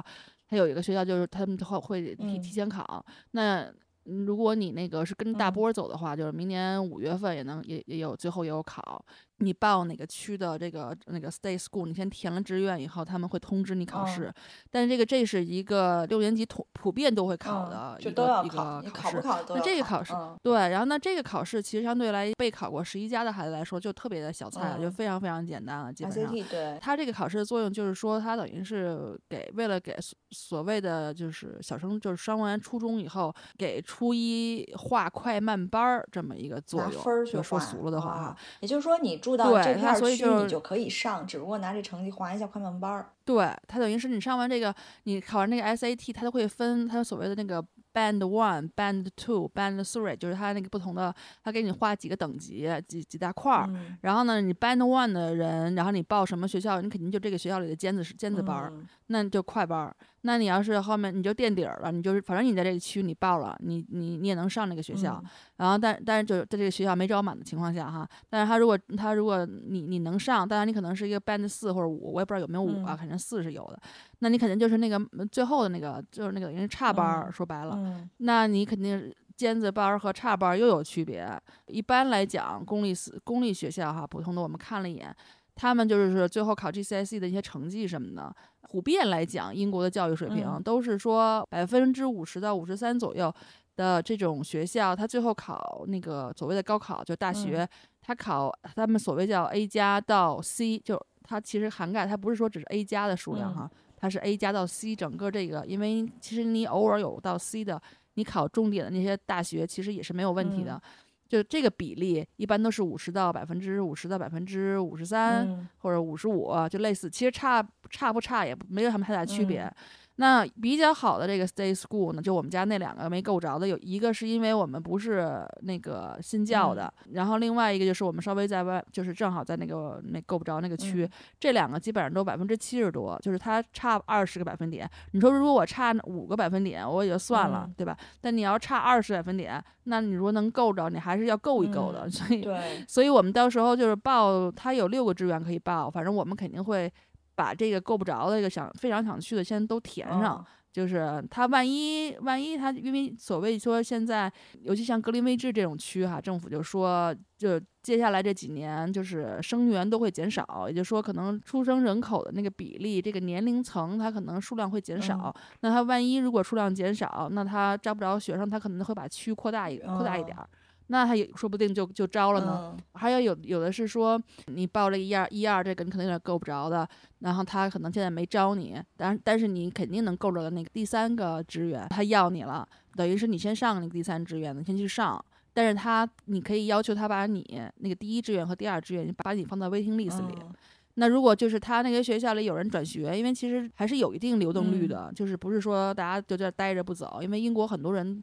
[0.54, 3.04] 它有一个学校就是他们会会提提嗯前考。
[3.32, 9.04] 那嗯如果你那个是跟着大嗯波儿走的话，就是明年五月份也能也也有最后也有考。
[9.38, 14.26] 你报哪个区的这个那个 state school，你先填了志愿以后，他们会通知你考试。
[14.26, 14.34] 嗯
[14.72, 19.44] 但是这个这是一个六年级普普遍都会考嗯的一就都个一个考试考。
[19.44, 26.80] 考那这个考试嗯对，然后呢，这个考试其实相对来备考过十一家的孩子来说，就特别的小菜了，就嗯非常非常简单了，基本上。
[26.80, 37.26] 它这个考试的作用就是说，它等于是给为了给所所谓的就是小升就是上完初中以后，给初一划快慢班儿这么一个作用。
[37.32, 43.10] 就说俗了的话哈啊，也就是说你住到这片儿区，你就可以上，只不过拿这成绩划一下快慢班儿。
[43.26, 53.66] 对，它等于是你上完这个，你考完那个 SAT，它都会分它所谓的那个 Band One、Band Two、Band Three，就是它那个不同的，它给你划几个等级，几几大块儿。
[53.70, 59.96] 嗯然后呢，你 Band One 的人，然后你报什么学校，你肯定就这个学校里的尖子尖子班儿，嗯那你就快班儿。
[60.26, 65.22] 那你要是后面你就垫底儿了，你就是反正你在这个区你报了，你你你也能上那个学校。
[65.24, 65.30] 嗯
[65.64, 73.80] 然后但但是就在这个学校没招满的情况下哈，但是他如果他如果你你能上，当然你可能是一个 band 四或者五，我也不知道有没有五啊，嗯肯定四是有的。
[74.20, 81.26] 那你肯定就是那个嗯最后的那个就是那个因为差班儿，嗯说白了，嗯那你肯定尖子班儿和差班儿又有区别。
[81.68, 85.16] 一般来讲，公立私公立学校哈，普通的我们看了一眼，
[85.56, 88.36] 他们就是最后考 GCSE 的一些成绩什么的，
[88.70, 93.34] 普遍来讲，英国的教育水平嗯都是说百分之五十到五十三左右
[93.76, 97.70] 的这种学校，他最后考那个所谓的高考，就大嗯学，
[98.02, 107.82] 他考他们所谓叫 A 加到 C，就它其实涵盖，它不是说只是 A 加的数量嗯哈，它是 A 加到 C 整个这个，因为其实你偶尔有到 C 的，
[108.16, 110.74] 你考重点的那些大学其实也是没有问题的。
[110.74, 110.82] 嗯
[111.26, 119.64] 就这个比例一般都是五十到百分之五十到百分之五十三，嗯或者五十五，就类似，其实差差不差也没有什么太大区别。
[119.64, 119.76] 嗯
[120.18, 134.90] 那比较好的这个 state school 呢，就我们家那两个没够着的，有一个是因为我们不是那个信教的，嗯然后另外一个就是我们稍微在外，就是正好在那个那够不着那个区，嗯这两个基本上都百分之七十多，就是它差二十个百分点。
[135.14, 137.98] 你说如果我差五个百分点，我也就算了，嗯对吧？
[138.22, 142.06] 但你要差二十百分点，那你如果能够着，你还是要够一够的。
[142.06, 142.48] 嗯所以，
[142.88, 146.92] 所以我们到时候就是报，它有六个志愿可以报，反正我们肯定会
[147.36, 150.38] 把这个够不着的这个想非常想去的先都填上。
[150.38, 165.32] 嗯就是他万一万一他因为所谓说现在，尤其像格林威治这种区哈，政府就说就接下来这几年就是生源都会减少，也就是说可能出生人口的那个比例，这个年龄层它可能数量会减少。
[165.38, 170.50] 嗯那他万一如果数量减少，那他招不着学生，他可能会把区扩大一扩大一嗯点儿。
[170.88, 172.76] 那他也说不定就就招了呢。
[172.76, 176.88] 嗯还有有有的是说你报了一二一二这个你可能有点够不着的，
[177.20, 185.24] 然后他可能现在没招你，但但是你肯定能够着的那个第三个志愿，他要你了，等于是你先上那个第三志愿，你先去上。
[185.54, 187.46] 但是他，你可以要求他把你
[187.78, 190.36] 那个第一志愿和第二志愿，把你放到 waiting list 里。
[190.40, 190.54] 嗯
[190.96, 198.22] 那如果就是他那个学校里有人转学，因为其实还是有一定流动率的，就是不是说大家就在这待着不走，因为英国很多人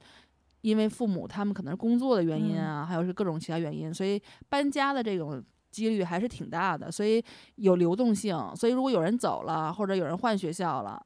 [0.60, 7.22] 因为父母他们可能是工作的原因啊，还有是各种其他原因，所以搬家的这种几率还是挺大的，所以
[7.56, 8.36] 有流动性。
[8.56, 11.04] 所以如果有人走了，或者有人换学校了。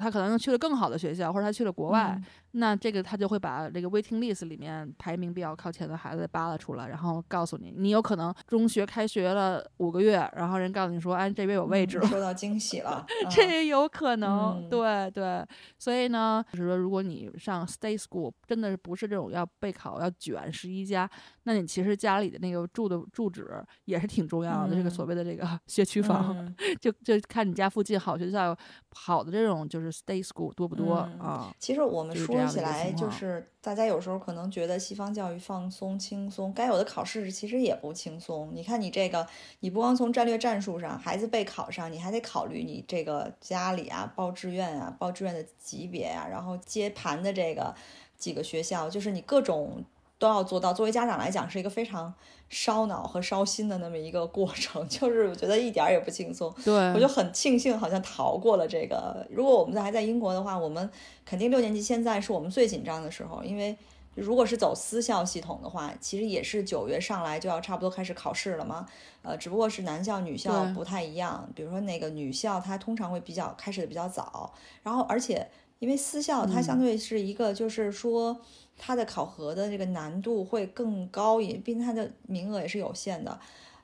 [0.00, 12.06] 他可能去了更好的学校，或者他去了国外，嗯那这个他就会把这个 waiting list 里面排名比较靠前的孩子扒拉出来，然后告诉你，你有可能中学开学了五个月，然后人告诉你说，哎，这边有位置了。
[12.06, 15.44] 嗯收到惊喜了， 嗯这也有可能，嗯对对，
[15.78, 21.08] 所以呢，就是说，如果你上 state school，真的是不是这种要备考要卷十一家，
[21.42, 23.46] 那你其实家里的那个住的住址
[23.84, 28.56] 也是挺重要的，这个嗯所谓的这个 学区房，嗯 就就看你家附近好学校
[28.94, 31.54] 好的这种就是 state school 多不多、嗯啊？
[31.58, 38.50] 其实我们就是这说起来，就是大家有时候可能觉得西方教育放松轻松，该有的考试其实也不轻松。
[38.52, 39.26] 你看你这个，
[39.60, 47.74] 你不光从战略战术上，孩子备考上，你还得考虑你这个家里啊，报志愿啊，报志愿的级别啊，然后接盘的这个
[48.16, 49.84] 几个学校，就是你各种
[50.18, 50.72] 都要做到。
[50.72, 52.12] 作为家长来讲，是一个非常
[52.48, 56.52] 烧脑和烧心的那么一个过程， 就是我觉得一点儿也不轻松。
[56.64, 59.26] 对，我就很庆幸，好像逃过了这个。
[59.30, 60.90] 如果我们还在英国的话，我们
[61.24, 63.76] 肯定六年级现在是我们最紧张的时候，因为
[64.14, 68.84] 如果是走私校系统的话，其实也是九月上来就要差不多开始考试了嘛。
[69.22, 74.52] 呃，只不过是男校女校不太一样，比如说那个女校它通常会比较开始的比较早，
[74.82, 75.46] 然后而且
[75.78, 78.40] 因为私校它相对是一个就是说。
[78.80, 83.40] 它的考核的这个难度会更高，也毕竟它的名额也是有限的，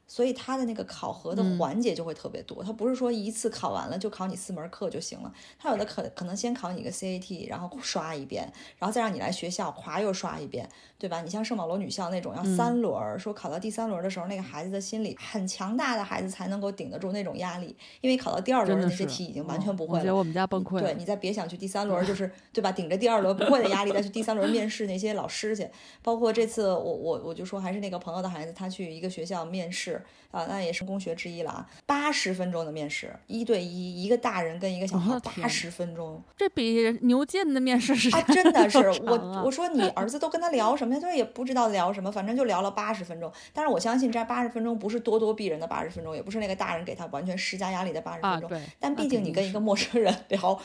[0.07, 2.63] 所以它的那个考核的嗯环节就会特别多。
[2.63, 10.71] 它不是说一次考完了就考你四门课就行了，它有的可可能先考你一个 CAT，然后刷一遍，然后再让你来学校咵又刷一遍，
[11.05, 11.21] 对吧？
[11.21, 20.17] 你像圣保罗女校那种要嗯三轮儿，说考到第三轮的时候，那个孩子的心理很强大的孩子才能够顶得住那种压力，因为考到第二轮那些题已经完嗯全不会了。
[20.17, 20.81] 我们家崩溃了。
[20.81, 22.73] 对你再别想去第三轮， 就是对吧？
[22.73, 25.69] 顶着第二轮不会的压力再去第三轮面试那些老师去，
[26.03, 41.01] 包括这次我我我就说还是那个朋友的孩子，他去一个学校面试啊，那也是工学之一了啊，八十分钟的面试，一对一，一个大人跟一个小孩八十分钟这比牛剑的面试是啊，真的是我我说你 儿子都跟他聊什么呀？
[41.01, 43.31] 他说也不知道聊什么，反正就聊了八十分钟。
[43.53, 48.49] 但是我相信这八十分钟不是咄咄逼人的八十分钟，也不是那个大人给他完全施加压力的八十啊，分钟。
[48.49, 50.59] 对，但毕竟你跟一个陌生人聊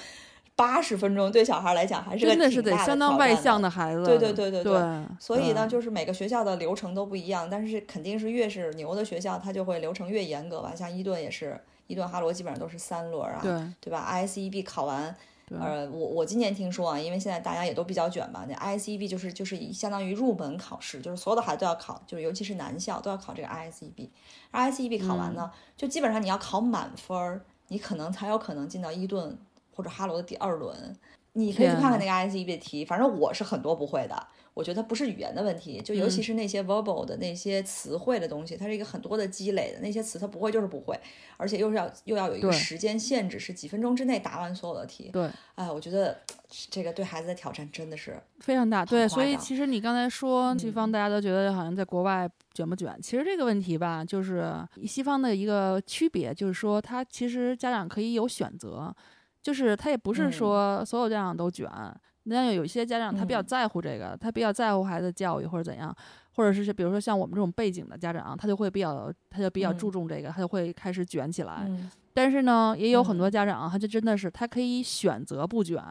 [0.55, 4.81] 八十分钟，对小孩来讲还是个真的是得挺大相当外向的孩子，对对对对对对，
[5.17, 10.73] 所以呢，就是每个学校的流程都不一样，但是肯定是越是牛的学校，它就会流程越严格吧。
[10.75, 15.15] 像伊顿也是，伊顿哈罗基本上都是三轮啊，对对吧？ISEB 考完，对
[15.51, 24.09] 呃，我我今年听说啊，因为现在大家也都比较卷嘛，那 ISEB 就是就是相当于入门考试，就是所有的孩子都要考，就是尤其是男校都要考这个 ISEB。
[24.51, 29.38] ISEB 考完嗯呢，就基本上你要考满分儿，你可能才有可能进到伊顿
[29.73, 30.95] 或者哈罗的第二轮。
[31.33, 34.27] 你可以去看看那个 ISEB 的题，反正我是很多不会的。
[34.59, 40.99] 我觉得它不是语言的问题，就尤嗯其是那些 verbal 的那些词汇的东西，它是一个很多的积累的，那些词它不会就是不会，
[41.37, 45.09] 而且又是要又要有一个时间限制，是几分钟之内答完所有的题。
[45.13, 46.19] 对，哎，我觉得
[46.69, 48.85] 这个对孩子的挑战真的是，非常大。
[48.85, 54.53] 对，所以其实你刚才说西嗯方，大家都觉得好像在国外卷不卷，其实这个问题吧，就是
[54.85, 58.93] 西方的一个区别，就是说他其实家长可以有选择，
[59.41, 61.65] 就是他也不是嗯说所有家长都卷。
[62.23, 63.45] 那有一些家长他比较嗯。
[63.45, 65.95] 在乎这个，他比较在乎孩子教育或者怎样，
[66.36, 69.91] 或者是比如说像我们这种背景的家长，他就会比较他就比较注嗯。
[69.91, 71.65] 重这个，他就会开始卷起来。
[71.67, 71.89] 嗯。
[72.13, 73.32] 但是呢，也有很多嗯。
[73.32, 75.82] 家长，他就真的是他可以选择不卷，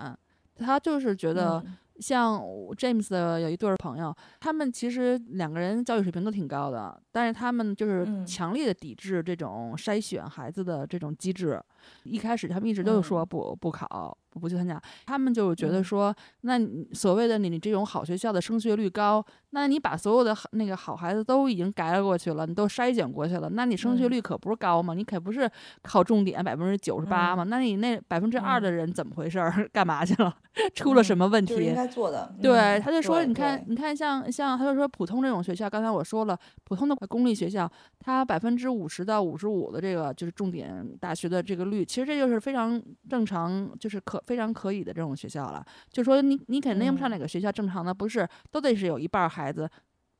[0.57, 1.77] 他就是觉得嗯。
[2.01, 8.25] 像我 James 的有一对儿朋友，他们其实两个人教育水平都挺高的，但是他们就是嗯。
[8.25, 11.61] 强烈的抵制这种筛选孩子的这种机制。
[12.05, 13.27] 一开始他们一直都是说嗯。
[13.27, 24.95] 不不考，不不去参加，他们就觉得嗯说，那你所谓的你你这种好学校的升学率高，那你把所有的好那个好孩子都已经改了过去了，你都筛选过去了，那你升学嗯率可不是高吗？
[24.95, 25.51] 你可不是
[25.83, 27.45] 考重点百分之九十八嗯吗？
[27.45, 29.69] 那你那百分之二嗯的人怎么回事儿？
[29.73, 30.35] 干嘛去了？
[30.75, 31.55] 出了什么问题？
[31.55, 32.35] 就是应该做的。
[32.43, 45.64] 对，嗯他就说，你看，你看像，像他就说普通这种学校，刚才我说了，普通的公立学校，它百分之五十到五十五的这个就是重点大学的这个率，其实这就是非常正常，就是可非常可以的这种学校了。
[45.90, 49.68] 就说你你肯定上嗯哪个学校，正常的不是都得是有一半儿孩子。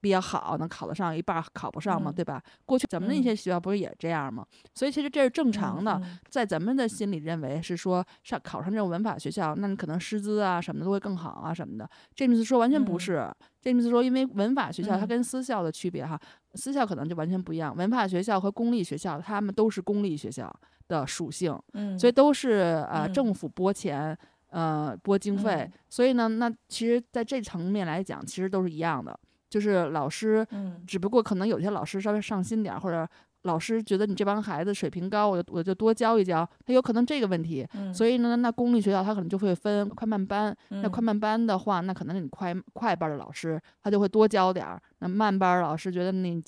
[0.01, 2.43] 比较好，能考得上，一半儿考不上嘛，嗯对吧？
[2.65, 4.47] 过去咱们那嗯些学校不是也这样吗？
[4.75, 6.01] 所以其实这是正常的。
[6.29, 11.89] 在咱们的心里认为是说上考上这种文法学校，那你可能师资啊什么的都会更好啊什么的。
[12.15, 16.19] 詹姆斯说完全不嗯是，詹姆斯说因为文法学校它嗯跟私校的区别哈，
[16.55, 20.53] 私校可能就完全不一样，文法学校和公立学校他们都是公立学校
[20.87, 24.17] 的属性，嗯，所以都是呃嗯政府拨钱。
[24.51, 29.15] 呃，拨经费，嗯所以呢，那其实在这层面来讲，其实都是一样的，
[29.49, 33.09] 就是老师嗯只不过可能有些老师稍微上心点儿，或者
[33.43, 37.67] 老师觉得你这帮孩子水平高，我就我就多教一教，他有可能这个问题。
[37.95, 40.55] 所以呢，那公立学校他可能就会分快慢班。
[40.71, 44.81] 那快慢班的话，那可能你快快班的老师他就会多教点儿。
[44.99, 46.43] 那慢班老师觉得你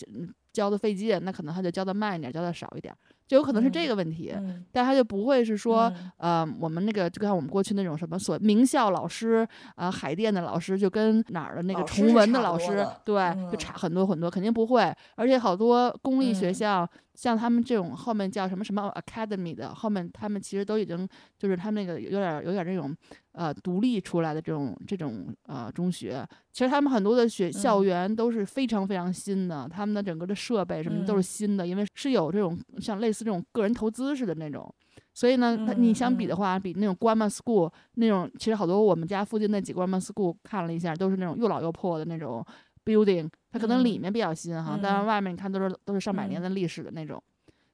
[0.53, 2.93] 教的费劲，那可能他就教的慢一点，教的少一点。
[3.31, 4.35] 就有可能是这个问题，
[4.73, 14.93] 但他就不会是说，呃，我们那个就像我们过去那种什么所名校老师啊，海淀的老师就跟哪儿的那个崇文的老师，对，就差很多很多，肯定不会。
[15.15, 16.85] 而且好多公立学校，
[17.21, 21.07] 像他们这种后面叫什么什么 academy 的，后面他们其实都已经
[21.39, 22.97] 就是他们那个有点有点这种。
[23.33, 34.69] 呃，独立出来的这种这种呃中学，其实他们很多的学校园都是非常非常新的，他们的整个的设备什么都是新的，因为是有这种像类似这种个人投资似的那种，
[35.15, 42.45] 所以呢，它你相比的话，比那种 grammar school 那种，其实好多我们家附近那几个 grammar school 看了一下，都是那种又老又破的那种
[42.91, 47.23] building，它可能里面比较新哈，但是外面你看都是都是上百年的历史的那种，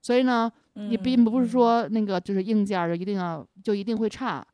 [0.02, 0.52] 所以呢，
[0.90, 4.46] 也并不是说那个就是硬件就一定要就一定会差。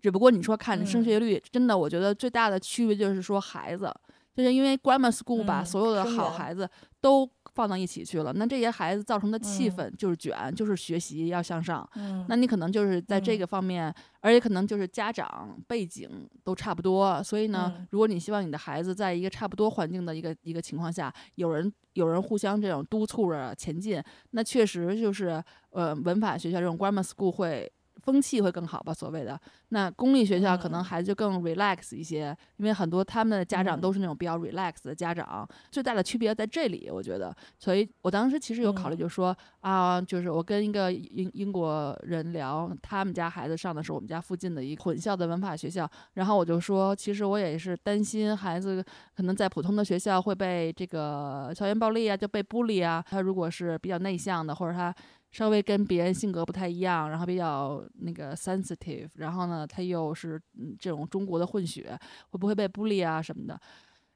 [0.00, 3.92] 只不过你说看升学率，真的，我觉得最大的区别就是说孩子，
[4.36, 6.68] 就是因为 grammar school 把所有的好孩子
[7.00, 11.88] 都放到一起去了，那这些孩子造成的气氛就是卷，就是学习要向上。
[12.28, 27.70] 那你可能就是在这个方面，而且可能就是家长背景都差不多，所以呢，如果你希望你的孩子在一个差不多环境的一个一个情况下，有人有人互相这种督促着前进，那确实就是呃文法学校这种 grammar school 会。
[28.00, 29.38] 风气会更好吧，所谓的
[29.68, 35.46] 那公立学校可能孩子就更 relax 一些，因为很多他们的家长都是那种比较 relax 的家长。
[35.70, 37.34] 最大的区别在这里，我觉得。
[37.58, 48.84] 所以我当时其实有考虑，就是说啊，就是我跟一个英英国人聊，他们家孩子上的是我们家附近的一混校的文法学校，然后我就说，其实我也是担心孩子
[49.14, 53.04] 可能在普通的学校会被这个校园暴力啊，就被 bully 啊。
[53.08, 54.94] 他如果是比较内向的，或者他。
[55.30, 60.40] 稍微跟别人性格不太一样，然后比较那个 sensitive，然后呢，他又是
[60.78, 61.98] 这种中国的混血，
[62.30, 63.60] 会不会被 bully 啊什么的？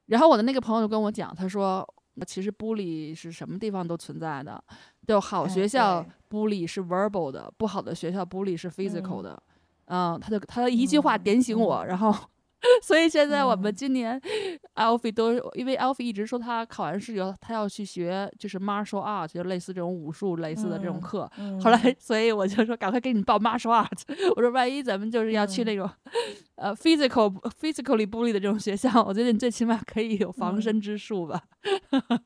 [0.07, 1.87] 然后我的那个朋友就跟我讲，他说，
[2.27, 4.63] 其实 bully 是什么地方都存在的，
[5.07, 9.41] 就好学校 bully 是 verbal 的，不好的学校 bully 是 physical 的。
[9.87, 12.15] 嗯，他就他一句话点醒我，然后。
[12.83, 14.21] 所以现在我们今年
[14.75, 21.31] ，Alfie 都因为 Alfie 一直说他考完试以后他要去学就是 martial art，就类似这种武术类似的这种课。
[21.63, 24.01] 后来，所以我就说赶快给你报 martial art。
[24.37, 25.89] 我说万一咱们就是要去那种。
[26.57, 31.43] 呃，physical physically bully 的这种学校，我觉得你最起码可以有防身之术吧。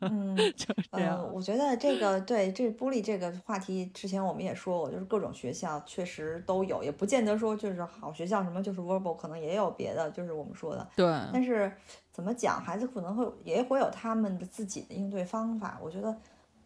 [0.00, 1.26] 嗯， 就是这样。
[1.32, 10.88] 我觉得这个对这 bully 这个话题，之前我们也说过，就是各种学校确实都有，也不见得说就是好学校什么就是 verbal，可能也有别的，就是我们说的。
[10.96, 11.06] 对。
[11.32, 11.72] 但是
[12.12, 15.78] 怎么讲，孩子可能会也会有他们的自己的应对方法。
[15.82, 16.16] 我觉得，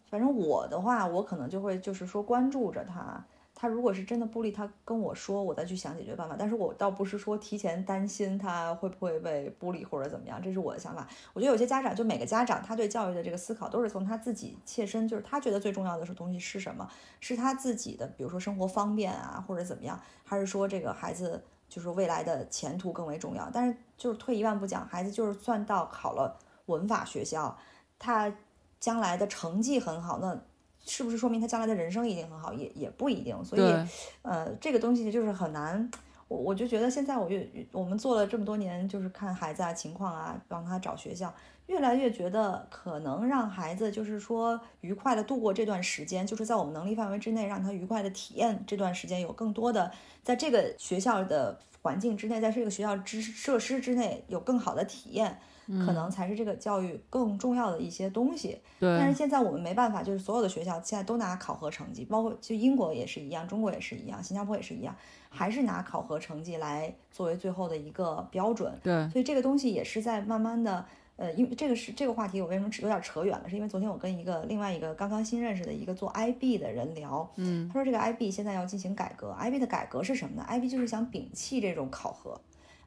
[0.08, 3.24] 反正我的话，我可能就会就是说关注着他。
[3.54, 6.34] 他如果是真的不利，他跟我说，我再去想解决办法。
[6.36, 11.06] 但是我倒不是说提前担心他会不会被孤立或者怎么样，这是我的想法。
[11.32, 16.88] 我觉得有些家长，就每个家长，他对教育的这个思考都是从他自己切身，就是他觉得最重要的是东西是什么，
[17.20, 21.44] 是他自己的，比如说生活方便啊，或者怎么样，还是说这个孩子
[21.74, 23.48] 就是未来的前途更为重要。
[23.50, 27.56] 但是就是退一万步讲，孩子就是算到考了文法学校，
[27.98, 28.30] 他
[28.78, 30.38] 将来的成绩很好，那。
[30.84, 32.52] 是不是说明他将来的人生一定很好？
[32.52, 33.44] 也也不一定。
[33.44, 33.88] 所以，
[34.22, 35.88] 呃，这个东西就是很难。
[36.36, 41.32] 我就觉得现在我越我们做了这么多年，就是看孩子啊情况啊，帮他找学校，
[41.66, 49.90] 越来越觉得可能让孩子就是说愉快的度过这段时间，就是在我们能力范围之内，让他愉快的体验这段时间，有更多的
[50.22, 55.38] 在这个学校的环境之内，在这个学校之设施之内有更好的体验。
[55.84, 58.58] 可能才是这个教育更重要的一些东西。
[58.78, 58.98] 对。
[58.98, 64.94] 但是现在我们没办法，就是所有的学校现在都拿考核成绩，包括就英国也是一样，中国也是一样，新加坡也是一样，
[65.28, 68.72] 还是拿考核成绩来作为最后的一个标准。
[68.82, 69.08] 对。
[69.10, 70.84] 所以这个东西也是在慢慢的，
[71.16, 73.48] 呃，因为这个是这个话题，我为什么有点扯远了？
[73.48, 82.40] 是因为昨天我跟一个另外一个刚刚新认识的一个做 IB 的人聊，嗯，他说这个 IB 现在要进行改革，IB 的改革是什么呢？IB 就是想摒弃这种考核。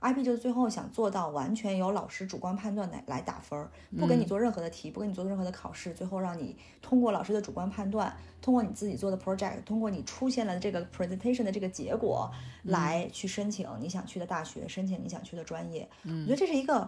[0.05, 12.31] IB 就是最后想做到完全由老师主观判断来来打分儿，不给你做任何的题，不给你做任何的考试，最后让你通过老师的主观判断，通过你自己做的 project，通过你出现了这个 presentation 的这个结果
[12.61, 15.89] 来去申请你想去的大学，申请你想去的专业。
[16.03, 16.87] 我觉得这是一个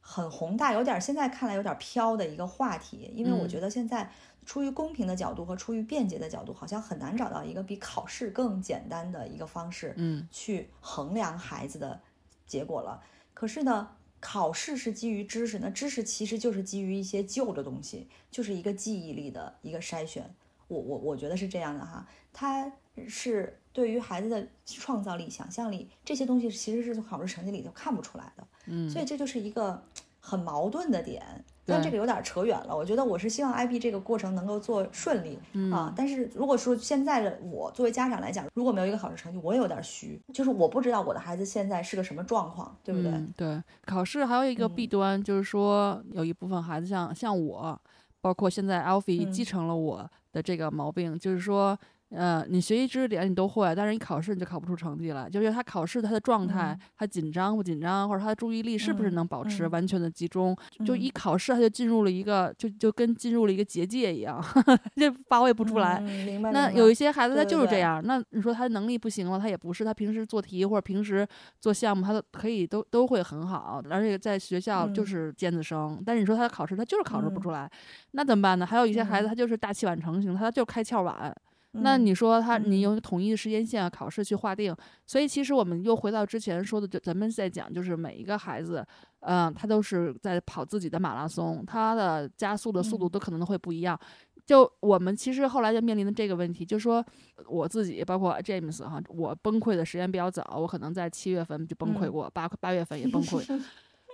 [0.00, 4.10] 很宏大，有点现在看来有点飘的一个话题，因为我觉得现在
[4.46, 12.00] 出于公平的角度和出于便捷的角度，好像很难找到一个比考试更简单的一个方式，嗯，去衡量孩子的。
[12.46, 13.88] 结果了，可是呢，
[14.20, 20.34] 考试是基于知识，那知识其实就是基于一些旧的东西，就是一个记忆力的一个筛选。
[20.68, 22.72] 我我我觉得是这样的哈，它
[23.06, 28.46] 是对于孩子的创造力、想象力这些东西，其实是从考试成绩里头看不出来的。
[28.66, 29.82] 嗯，所以这就是一个
[30.20, 31.44] 很矛盾的点。
[31.66, 35.92] 但这个有点扯远了，我觉得我是希望 IB 这个过程能够做顺利、嗯啊。
[35.96, 43.10] 但是如果说现在的我作为家长来讲，如果没有一个考试成绩，我也有点虚，就是我不知道我的孩子现在是个什么状况，对不对？
[43.10, 47.80] 嗯、对，考试还有一个弊嗯端，就是说有一部分孩子像像我，
[48.20, 51.78] 包括现在 Alfie 继嗯承了我的这个毛病，就是说。
[52.14, 60.56] 呃，你学习知识点你都会，但是你考试你就考不出成绩来，就是他考试他的状态，嗯他紧张不紧张，或者他的注意力是不是嗯能保持嗯完全的集中，
[60.86, 64.40] 就嗯一考试他就进入了一个，就就跟进入了一个结界一样，
[64.96, 65.98] 就发挥不出来。
[66.00, 66.52] 嗯、明白。
[66.52, 71.26] 那有一些孩子他就是这样，那你说他能力不行了，他也不是，他平时做题或者平时
[71.60, 76.00] 做项目，他都可以都都会很好，而且在学校就嗯是尖子生。
[76.06, 77.70] 但是你说他考试，他就是考试不嗯出来，
[78.12, 78.64] 那怎么办呢？
[78.64, 81.34] 还有一些孩子嗯他就是大器晚成型，他就开窍晚。
[81.74, 84.74] 那嗯你说他，你嗯用统一的时间线考试去划定，
[85.06, 88.86] 所以其实我们又回到之前说的，就咱们在讲，就是每一个孩子，
[89.20, 93.98] 嗯、他都是在跑自己的马拉松，他的加速的速度嗯都可能会不一样。
[94.46, 97.04] 就我们其实后来就面临的这个问题，就是说
[97.48, 103.42] 我自己，包括 James 哈，我崩溃的时间比较早，我可能在七月份就崩溃嗯过，八八月份也崩溃。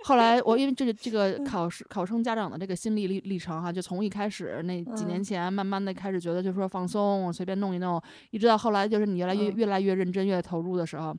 [0.05, 11.15] 后来我因为这个这 个考试考生家长的这个心理历历程哈，就从一开始那几年嗯前，慢慢的开始觉得就是说放松，随便弄一弄，一直到后来就是你越来越嗯越来越认真，越投入的时候。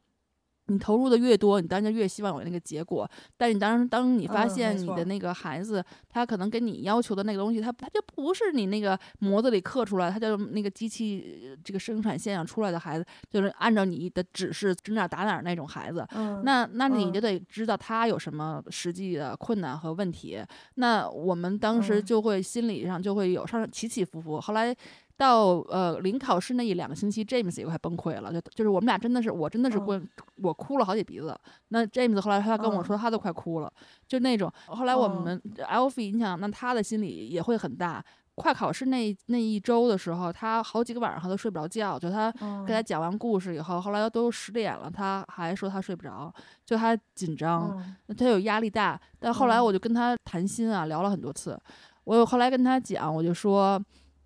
[0.72, 3.08] 你投入的越多，你当然越希望有那个结果。
[3.36, 16.06] 但是你当当你发现你的那个孩子，他可能跟你要求的那个东西，他他就不是你那个模子里刻出来，他就那个机器呃这个生产线上出来的孩子，就是按照你的指示指哪打哪那种孩子。
[16.14, 20.42] 嗯，那那你嗯就得知道他有什么实际的困难和问题。
[20.76, 24.40] 那我们当时嗯就会心理上就会有上起起伏伏。
[24.40, 24.74] 后来
[25.16, 30.02] 到呃临考试那一两个星期，James 也快崩溃了，就就是我们俩真的是我真的是嗯过、
[30.36, 31.38] 我哭了好几鼻子。
[31.68, 33.72] 那 James 后来他跟我嗯说他都快哭了，
[34.08, 34.52] 就那种。
[34.66, 38.04] 后来我嗯们 Alfie，你想那他的心理也会很大。
[38.34, 46.32] 快考试那那一周的时候，他好几个晚上他都睡不着觉，就他嗯给他讲完故事以后，后来都十点了，他还说他睡不着，
[46.64, 47.76] 就他紧张，
[48.08, 48.98] 嗯他有压力大。
[49.20, 51.60] 但后来嗯我就跟他谈心啊，聊了很多次。
[52.04, 53.78] 我有后来跟他讲，我就说，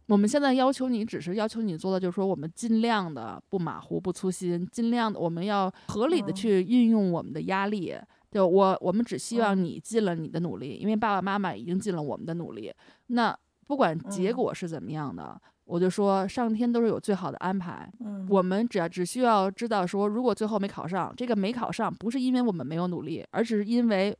[0.09, 7.95] 我们现在要求你，只是要求你做的，就是说我们尽量的不马虎、不粗心，尽量的我们要合理的嗯去运用我们的压力。
[8.31, 12.73] 就我我们只希望嗯你尽了你的努力，因为爸爸妈妈已经尽了我们的努力。
[13.07, 13.35] 那
[13.67, 17.91] 不管结嗯果是怎么样的，我就说上天都是有最好的安排。
[18.01, 24.17] 嗯我们只要只需要知道说，如果最后没考上，这个没考上不是因为我们没有努力，而只是因为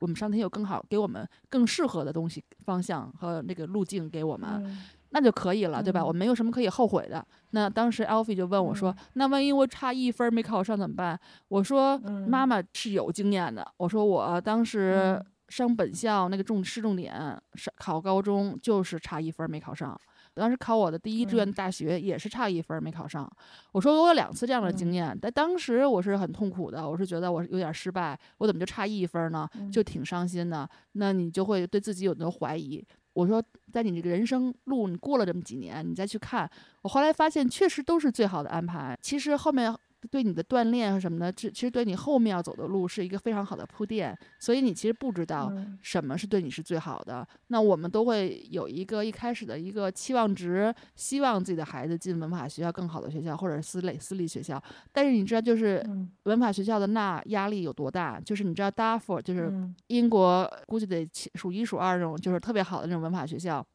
[0.00, 4.78] 我们上天有更好给我们更适合的东西方向和那个路径给我们，嗯
[5.18, 6.00] 那就可以了，对吧？
[6.00, 7.26] 嗯我没有什么可以后悔的。
[7.50, 17.14] 那当时 Alfie 就问我说：“嗯那万一我差一分儿没考上怎么办？”我说：“嗯妈妈是有经验的。”我说：“我当时嗯上本校那个重市重点
[17.54, 19.98] 上考高中就是差一分儿没考上。”
[20.34, 23.26] 当时考我的第一志愿嗯大学也是差一分儿没考上，
[23.72, 29.48] 我说我有两次这样的经嗯验，但当时我是很痛苦的，我是觉得我有点失败，我怎么就差一分儿呢？
[29.72, 30.68] 就挺伤心的。
[30.92, 32.84] 那你就会对自己有那种怀疑。
[33.16, 33.42] 我说，
[33.72, 36.48] 在你这个人生路，你过了这么几年，你再去看，
[36.82, 38.94] 我后来发现确实都是最好的安排。
[39.00, 39.74] 其实后面
[40.06, 44.16] 对你的锻炼和什么的，这其实对你后面要走的路是一个非常好的铺垫。
[44.38, 47.26] 所以你其实不知道嗯什么是对你是最好的。
[47.48, 54.62] 那我们都会有一个一开始的一个期望值，希望自己的孩子进文法学校更好的学校，或者私立私立学校。
[54.92, 58.20] 但是你知道，就是嗯文法学校的那压力有多大？
[58.20, 63.66] 就是你知道 Dartford 就是嗯英国估计得数一数二那种，就是特别好的那种文法学校，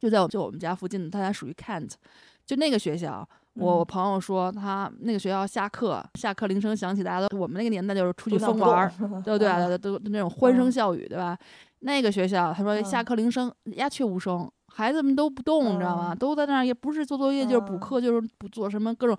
[0.00, 1.92] 就在我就我们家附近，它还属于 Kent，
[2.44, 3.28] 就那个学校。
[3.56, 8.90] 我朋友说，他那个学校下课，下课铃声响起，大家都我们那个年代就是出去疯玩
[9.22, 10.72] 对对啊，啊 都都那种欢声嗯。
[10.72, 11.36] 笑语，对吧？
[11.80, 13.04] 那个学校，他说下嗯。
[13.04, 16.14] 课铃声鸦雀无声，孩子们都不动，你知道吗？
[16.14, 16.18] 嗯。
[16.18, 17.78] 都在那儿，也不是做作业，就是补嗯。
[17.78, 19.16] 课，就是不做什么各种。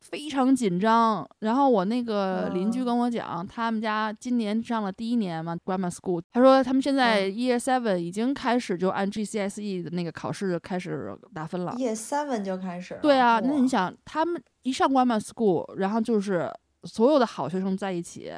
[0.00, 6.22] 非常紧张，然后我那个邻居嗯跟我讲，他们家今年上了第一年嘛，grammar school。
[6.32, 11.72] 他说他们现在嗯 year seven 已经开始就按 GCSE 的那个考试开始打分了。
[11.78, 12.98] Year Seven 就开始。
[13.02, 16.50] 对啊，那你想，他们一上 grammar school，然后就是
[16.84, 18.32] 所有的好学生在一起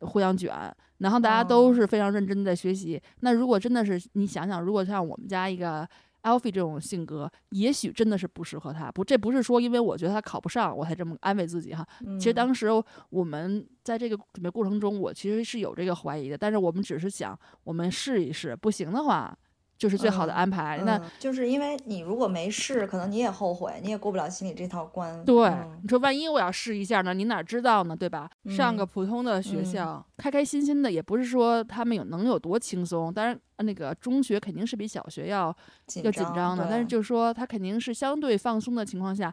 [0.00, 0.52] 互相卷，
[0.98, 3.00] 然后大家都哦是非常认真地在学习。
[3.20, 5.86] 那如果真的是你想想，如果像我们家一个
[6.24, 8.90] Alfie 这种性格，也许真的是不适合他。
[8.90, 11.86] 不，这不是说因为我觉得他考不上，我才这么安慰自己哈。
[12.18, 12.68] 其实嗯当时
[13.10, 19.36] 我们在这个准备过程中，我其实是有这个怀疑的，但是我们只是想，我们试一试，不行的话
[19.76, 20.80] 就是最好的安排。
[20.84, 25.24] 那就是因为你如果没试，可能你也后悔，你也过不了心里这套关。
[25.24, 25.50] 对，
[25.82, 27.12] 你说万一我要试一下呢？
[27.14, 27.96] 你哪知道呢？
[27.96, 28.30] 对吧？
[28.48, 33.12] 上个普通的学校，开开心心的，也不是说他们有能有多轻松。
[33.12, 35.54] 当然，那个中学肯定是比小学要
[36.02, 39.32] 要紧张的，但是就是说他肯定是相对放松的情况下。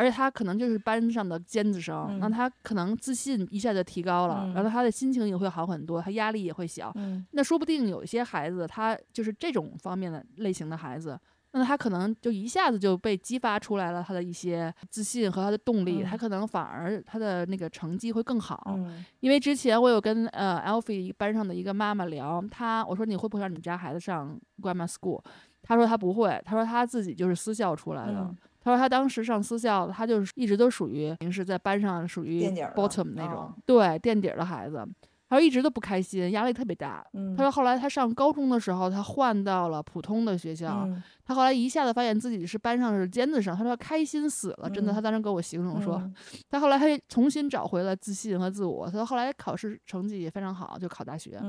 [0.00, 6.90] 而且他可能就是班上的尖子生，那他可能自信一下就提高了，然后他的心情也会好很多，他压力也会小。
[7.32, 11.20] 那说不定有一些孩子，他就是这种方面的类型的孩子，
[11.52, 18.78] 那他可能就一下子就被激发出来了他的一些自信和他的动力，他可能反而他的那个成绩会更好。
[19.20, 25.22] 因为之前我有跟呃 Alfie 班上的一个妈妈聊，她我说你会不会让你们家孩子上 Grammar School？
[25.62, 28.34] 她说她不会，她说她自己就是私校出来的。
[28.62, 34.86] 他说他当时上私校，他就是一直都属于平时在班上属于 bottom 那种，对垫底儿的孩子。
[35.28, 37.06] 他说一直都不开心，压力特别大。
[37.36, 40.88] 他说后来他上高中的时候，他换到了普通的学校，
[41.24, 44.92] 他后来一下子发现自己是班上是尖子生，他说开心死了，真的。
[44.92, 46.02] 他当时给我形容说，
[46.48, 48.86] 他后来他重新找回了自信和自我。
[48.86, 51.40] 他说后来考试成绩也非常好，就考大学。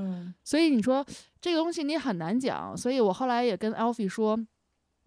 [0.44, 1.04] 所以你说
[1.42, 2.78] 这个东西你很难讲。
[2.78, 4.40] 所以我后来也跟 Alfie 说。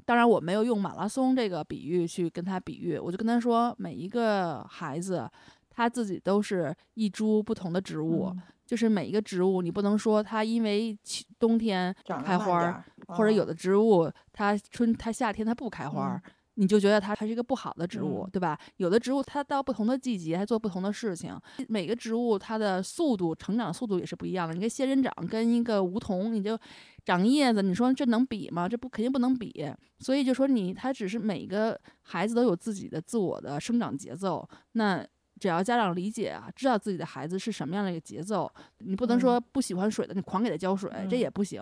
[0.05, 5.29] 当然，我没有用马拉松这个比喻去跟他比喻，我就跟他说，每一个孩子
[5.71, 8.35] 他自己都是一株不同的植物，
[8.67, 10.97] 就是每一个植物，你不能说它因为
[11.39, 11.95] 冬天
[12.25, 16.21] 开花，或者有的植物它春它夏天它不开花。
[16.55, 18.59] 你就觉得它它是一个不好的植物，对吧？
[18.77, 21.37] 有的植物它到不同的季节还做不同的事情，
[21.69, 24.55] 每个植物它的速度成长速度也是不一样的。
[24.55, 26.59] 你跟仙人掌跟一个梧桐，你就
[27.05, 28.69] 长叶子，你说这能比吗？
[28.69, 29.67] 这不肯定不能比。
[29.99, 34.49] 所以就说你，它只是每个孩子都有自己的自我的生长节奏。
[34.73, 35.05] 那
[35.41, 41.61] 只要家长理解啊，知道自己的孩子是什么样的一个节奏，你不能说不喜欢水的你狂给他浇水，这也不行。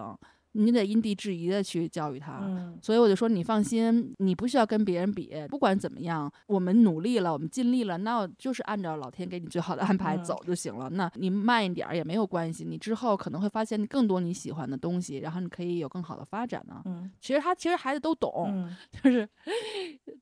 [0.52, 2.42] 你得因地制宜的去教育他，
[2.82, 10.90] 所以我就说你放心，你不需要跟别人比，不管怎么样，我们努力了，我们尽力了，那就是按照老天给你最好的安排走就行了。
[10.90, 16.82] 那你慢一点儿也没有关系，你之后可能会发现更多你喜欢的东西，然后你可以有更好的发展呢。
[16.84, 18.70] 嗯，其实他其实孩子都懂，
[19.02, 19.28] 就是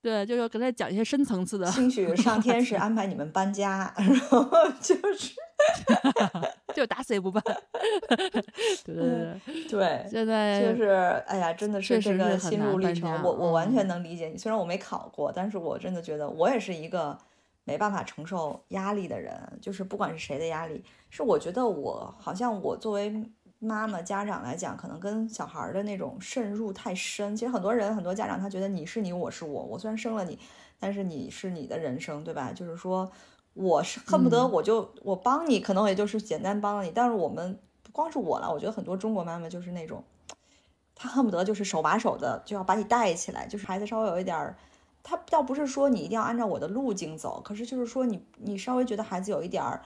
[0.00, 1.66] 对，就是跟他讲一些深层次的。
[1.70, 4.48] 兴许上天是安排你们搬家，然后
[4.80, 5.34] 就是。
[6.74, 7.42] 就打死也不办，
[8.84, 10.88] 对对对对，现在就是
[11.26, 14.38] 哎呀，真的是这个心路历程，我我完全能理解你。
[14.38, 17.18] 虽然我没考过，但是我真的觉得我也是一个
[17.64, 19.36] 没办法承受压力的人。
[19.60, 23.12] 就是不管是谁的压力，是我觉得我好像我作为
[23.58, 27.36] 妈妈家长来讲，可能跟小孩的那种渗入太深。
[27.36, 30.38] 其实很多人很多家长他觉得你是你，我是我，我虽然生了你，
[30.78, 32.52] 但是你是你的人生，对吧？
[32.54, 33.10] 就是说。
[33.54, 36.92] 我是恨不得我就我帮你，可能也就是简单帮了你。
[36.94, 40.02] 但是我们不光是我了，我觉得很多中国妈妈就是那种，
[40.94, 43.46] 她恨不得就是手把手的就要把你带起来。
[43.46, 44.56] 就是孩子稍微有一点儿，
[45.02, 49.82] 他倒不是说你一定要按照我的路径走，可是就是说你你稍微觉得孩子有一点儿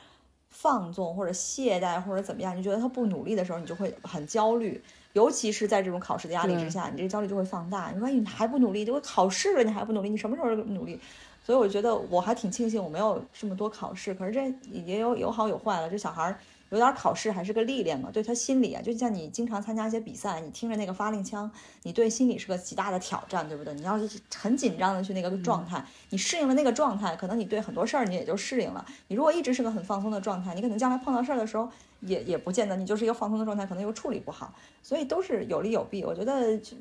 [0.50, 4.82] 放纵或者懈怠或者怎么样，你觉得他不努力的时候，你就会很焦虑。
[5.14, 7.92] 尤其是在这种考试的压力之下，你这个焦虑就会放大。
[7.92, 11.00] 你说你还不努力，就考试了你还不努力，你什么时候努力？
[11.44, 15.90] 所以我觉得我还挺庆幸我没有这么多考试，可是这也有有好有坏了。
[15.90, 16.38] 这小孩儿
[16.74, 21.50] 有点考试还是个历练嘛，对他心理啊，就像你经常参加一些比赛，你听着那个发令枪，
[21.82, 23.72] 你对心理是个极大的挑战，对不对？
[23.74, 28.84] 你要是很紧张的去那个状态，你适应了那个状态，可能你对很多事儿你也就适应了。
[29.08, 31.68] 你如果一直是个很放松的状态，你可能将来碰到事儿的时候，
[32.00, 34.52] 也也不见得你就是一个放松的状态，可能又处理不好。
[34.82, 36.04] 所以都是有利有弊。
[36.04, 36.76] 我觉得就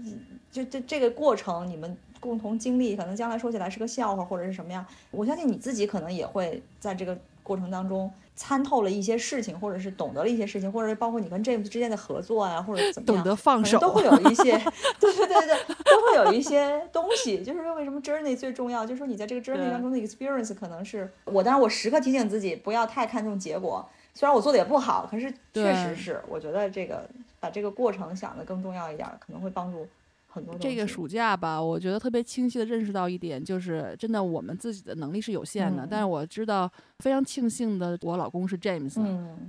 [0.52, 1.98] 就这这个过程，你们。
[2.24, 4.86] 共同经历，可能将来说起来是个笑话或者是什么样。
[5.12, 14.58] 我相信你自己可能也会在这个过程当中参透了一些事情，或者是懂得了一些事情，或者是包括你跟 James 之间的合作啊，或者怎么样，懂得放手， 都会有一些，
[15.00, 17.44] 对对对对，都会有一些东西。
[17.44, 18.86] 就是说，为什么 journey 最重要？
[18.86, 23.88] 就是说，你在这个 journey 当中的 experience 可能是我，当然我时刻提醒自己不要太看重结果。
[24.16, 27.08] 虽然我做的也不好，可是确实是，我觉得这个
[27.40, 29.88] 把这个过程想的更重要一点，可能会帮助。
[30.60, 36.72] 这个暑假吧，我觉得特别清晰的认识到一点，就是真的我们自己的能力是有限的，但是我知道。
[37.00, 38.96] 非常庆幸的，我老公是 James，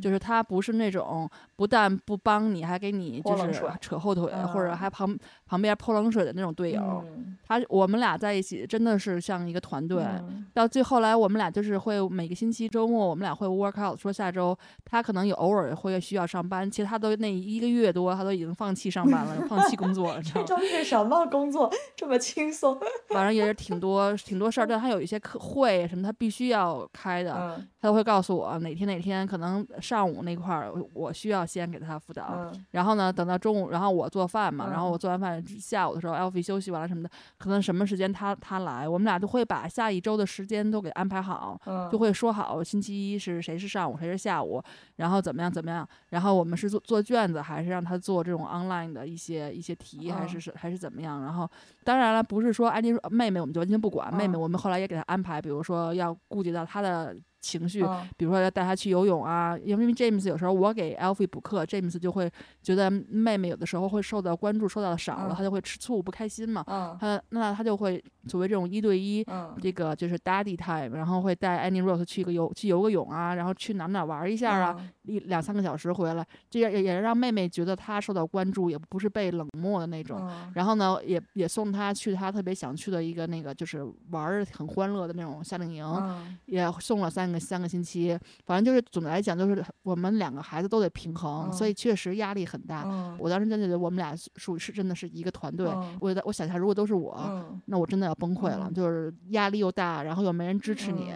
[0.01, 5.17] 就是他不是那种不但不帮你，还给你就是扯后腿，或者还旁
[5.55, 7.05] 旁边泼冷水的那种队友。
[7.47, 10.05] 他我们俩在一起真的是像一个团队。
[10.53, 20.23] 到最后来，我们俩就是会每个星期周末，我们俩会 work out，说下周他可能有偶尔会需要上班，其实他都那一个月多，他都已经放弃上班了，放弃工作了。
[20.23, 22.77] 这周是什么工作这么轻松？
[23.11, 44.63] 反正也是挺多挺多事儿，但他有一些课会什么，他必须要开的，嗯他都会告诉我哪天哪天可能上午那块儿我我需要先给他辅导，嗯然后呢，等到中午，然后我做饭嘛，然后嗯我做完饭下午的时候，Alfie 休息完了什么的，可能什么时间他他来，我们俩都会把下一周的时间都给安排好，嗯，就会说好星期一是谁是上午，谁是下午，
[44.97, 51.23] 然后怎么样怎么样，然后我们是做做卷子，还是让他做这种 online 的一些一些题，还是嗯是还是怎么样？
[51.23, 51.49] 然后
[51.85, 58.09] 当然了，不是说安妮说妹妹我们就完全不管，妹妹嗯我们后来也给她安排，比如说要顾及到她的情绪，嗯。
[58.17, 62.31] 比如说要带他去游泳啊，因为 James 有时候我给 Alfie 补课，James 就会
[62.63, 66.65] 觉得妹妹有的时候会受到关注，受到的少了，嗯他就会吃醋不开心嘛。
[66.67, 66.97] 嗯。
[67.01, 69.55] 他那他就会所谓这种一对一，嗯。
[69.61, 80.19] 这个就是 Daddy time，然后会带 Annie Rose 去个游去游个泳啊，然后去哪哪儿玩一下啊，嗯一两三个小时回来，这样也也让妹妹觉得她受到关注，也不是被冷漠的那种。
[80.23, 85.85] 嗯然后呢，也也送她去她特别想去的一个那个就是玩儿很欢乐的那种夏令营。
[85.85, 92.85] 嗯也送了三个三个星期，反正就是总的来讲，就是我们两个孩子都得平衡，所以嗯确实压力很大。
[92.87, 95.69] 嗯我当时真的觉得我们俩属于是真的是一个团队。
[95.69, 101.13] 嗯我我想一下如果都是我，嗯那我真的要崩溃了，嗯就是压力又大，然后又没人支持你，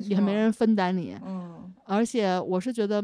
[0.00, 3.02] 也没人分担你，嗯而且我是觉得。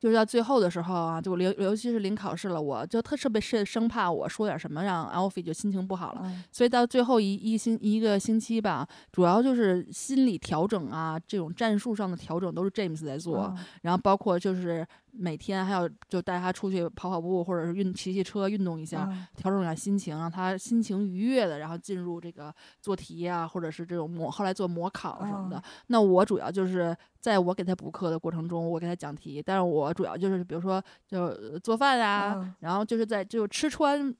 [0.00, 6.44] 就是到最后的时候啊，就尤尤其是临考试了，我就特特别是生怕我说点什么让 Alfie 就心情不好了，嗯。
[6.52, 13.64] 所以到最后一一星一个星期吧，主要就是心理调整啊，这种战术上的调整都是 James 在做，嗯。
[13.82, 14.86] 然后包括就是
[15.20, 25.56] 每天还要就带他出去跑跑步，或者是运骑骑车运动一下，嗯调整一下心情，让他心情愉悦的，然后进入这个做题啊，或者是这种模后来做模考什么的。
[25.56, 34.14] 嗯那我主要就是在我给他补课的过程中，我给他讲题，但是我主要就是比如说就呃做饭啊，嗯然后就是在就吃穿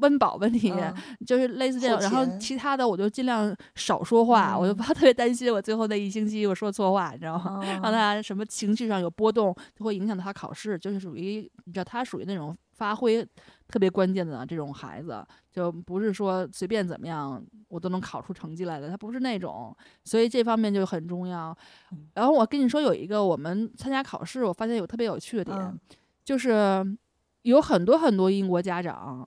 [0.00, 0.70] 温饱问题。
[0.70, 0.94] 嗯
[1.26, 7.60] 就是类似这种，然后其他的我就尽量少说话，我就嗯怕特别担心我最后那一星期我说错话，你知道吗？
[7.62, 13.26] 让嗯他什么情绪上有波动，就会影响到他考试，就是属于你知道他属于那种发挥
[13.68, 19.74] 特别关键的这种孩子，就不是说随便怎么样我都能考出成绩来的，他不是那种，
[20.04, 21.56] 所以这方面就很重要。
[21.92, 25.78] 嗯然后我跟你说有一个我们参加考试，我发现有特别有趣的点，嗯
[26.24, 26.84] 就是
[27.42, 29.26] 有很多很多英国家长。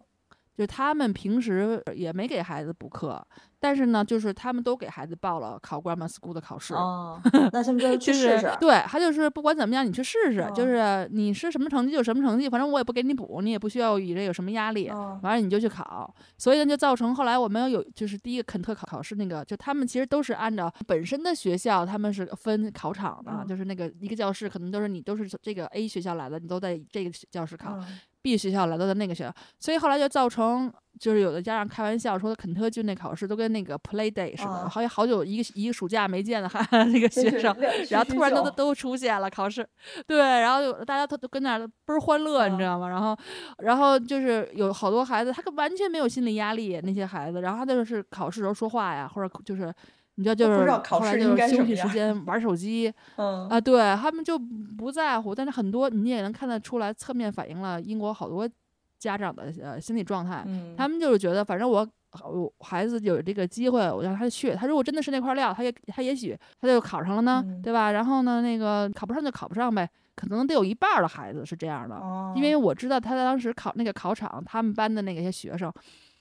[0.58, 3.24] 就他们平时也没给孩子补课，
[3.60, 6.74] 但是呢，就是他们都给孩子报了考 grammar school 的考试。
[6.74, 7.22] 哦，
[7.54, 8.58] 那他们就 去就是试试。
[8.60, 16.12] 对他就是不管怎么样，你去试试，就嗯是你是什么成绩就什么成绩，反正我也不给你补，你也不需要以这有什么压力，嗯完了你就去考。
[16.40, 27.78] 所以呢，就造成后来我们有就是第一个肯特考考试那个，就他们其实都是按照本身的学校，他们是分考场的，嗯就是那个一个教室可能都是你都是这个 A 学校来的，你都在这个教室考。
[27.78, 30.70] 嗯 B 学校来到的那个学校，所以后来就造成，
[31.00, 37.56] 就是有的家长开玩笑说，肯特郡那考试都跟那个 Play Day 似的，啊好像好久一个一个暑假没见的哈 那个学生，
[37.90, 39.66] 然后突然都都出现了考试，
[40.06, 42.90] 对，然后就大家都都跟那儿倍儿欢乐，你知嗯道吗？
[42.90, 43.18] 然后，
[43.60, 49.74] 然后就是有好多孩子，他完全没有心理压力，那些孩子，然后他就是考试时候说话呀，或者就是。
[50.18, 55.34] 你知道，就是后来就是休息时间玩手机 嗯啊，对他们就不在乎。
[55.34, 58.50] 但是很多你也能看得出来，侧面反映了英国好多
[58.98, 60.44] 家长的呃心理状态。
[60.48, 61.88] 嗯，他们就是觉得，反正我
[62.24, 64.54] 我孩子有这个机会，我让他去。
[64.56, 67.92] 他如果真的是那块料，他也他也许他就考上了呢，嗯对吧？
[67.92, 69.88] 然后呢，那个考不上就考不上呗。
[70.16, 75.72] 可能得有一半儿的孩子是这样的，哦因为我知道他当时考那个考场，他们班的那些学生。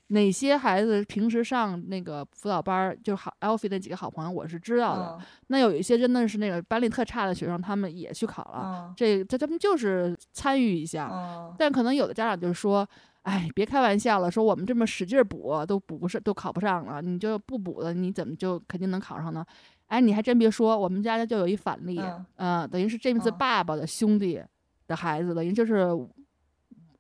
[0.09, 5.17] 哪些孩子平时上那个辅导班儿，就是好 Alfie 那几个好朋友，我是知道的。
[5.19, 8.87] 嗯那有一些真的是那个班里特差的学生，他们也去考了。
[8.89, 12.89] 嗯这这他们就是参与一下，嗯但可能有的家长就是说，
[13.23, 19.45] 哎，别开玩笑了，说我们这么使劲补都补不上，都考不上了，你就不补了，你怎么就肯定能考上呢？
[19.89, 24.41] 哎，你还真别说，我们家就有一反例，嗯呃，等于是詹姆斯嗯爸爸的兄弟
[24.89, 25.87] 的孩子，等于就是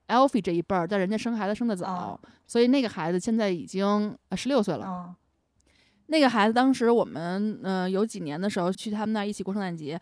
[0.09, 4.87] Alfie 这一辈儿，但人家生孩子生的早，所以那个孩子现在已经十六岁了。
[4.87, 5.15] 嗯
[6.09, 10.01] 那个孩子当时我们呃有几年的时候去他们那儿一起过圣诞节，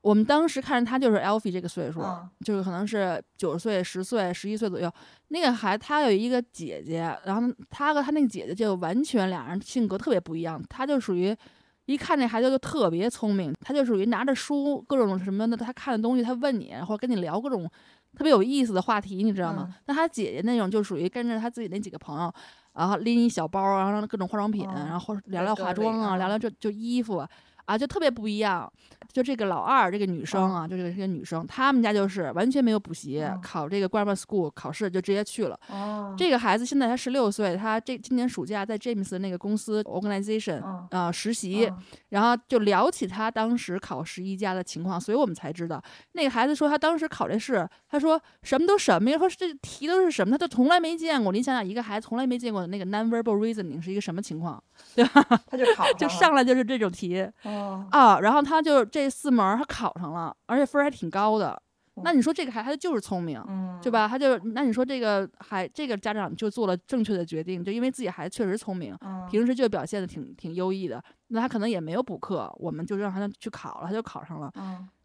[0.00, 4.90] 我们当时看着他就是 Alfie 这个岁数，嗯就是可能是九岁、十岁、十一岁左右。
[5.28, 10.58] 那个孩子他有一个姐姐，然后他和他那个姐姐就完全俩人性格特别不一样。
[10.70, 11.36] 他就属于
[11.84, 17.70] 一看那孩子就特别聪明，他就属于拿着书各种什么的，他看的东西他问你，或者跟你聊各种
[18.16, 19.68] 特别有意思的话题，你知道吗？
[19.70, 22.32] 嗯那他姐姐那种就属于跟着他自己那几个朋友。
[22.72, 27.26] 然后拎一小包，然后各种化妆品，哦然后或者聊聊化妆啊，聊聊这就衣服啊，
[27.66, 28.70] 啊，就特别不一样。
[29.12, 35.58] 就这个老二，这个女生啊，就这个这个女生，他们家就是完全没有补习，考这个 grammar school 考试就直接去了。
[35.68, 41.72] 哦，这个孩子现在才十六岁，他这今年暑假在 James 那个公司 organization 啊实习，
[42.10, 51.32] 然后就聊起他当时考十一家的情况，所以我们才知道那个孩子说他当时考这试，他说什么都什么，说这题都是什么，他都从来没见过。
[51.32, 54.62] 你想想，一个孩子从来没见过那个 nonverbal reasoning 是一个什么情况，
[54.94, 55.22] 对吧？
[55.46, 57.55] 他就考就上来就是这种题哦
[57.90, 61.60] 啊，然后他就这四门他考上了，而且分还挺高的。
[62.02, 63.42] 那你说这个孩子就是聪明，
[63.82, 64.06] 对吧？
[64.06, 68.94] 他就那你说这个孩这个家长就做了正确的决定，就因为自己孩子确实聪明，
[69.30, 74.52] 平时就表现的挺挺优异的，那他可能也没有补课，我们就让他去考了，他就考上了。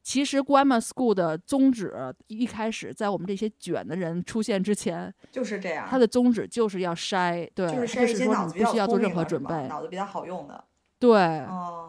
[0.03, 1.93] 其实 Grammar School 的宗旨
[2.27, 10.61] 一开始在我们这些卷的人出现之前就是这样，他的宗旨就是要筛，对，就是说你不需要做任何准备，脑子比较好用的。
[11.01, 11.43] 对，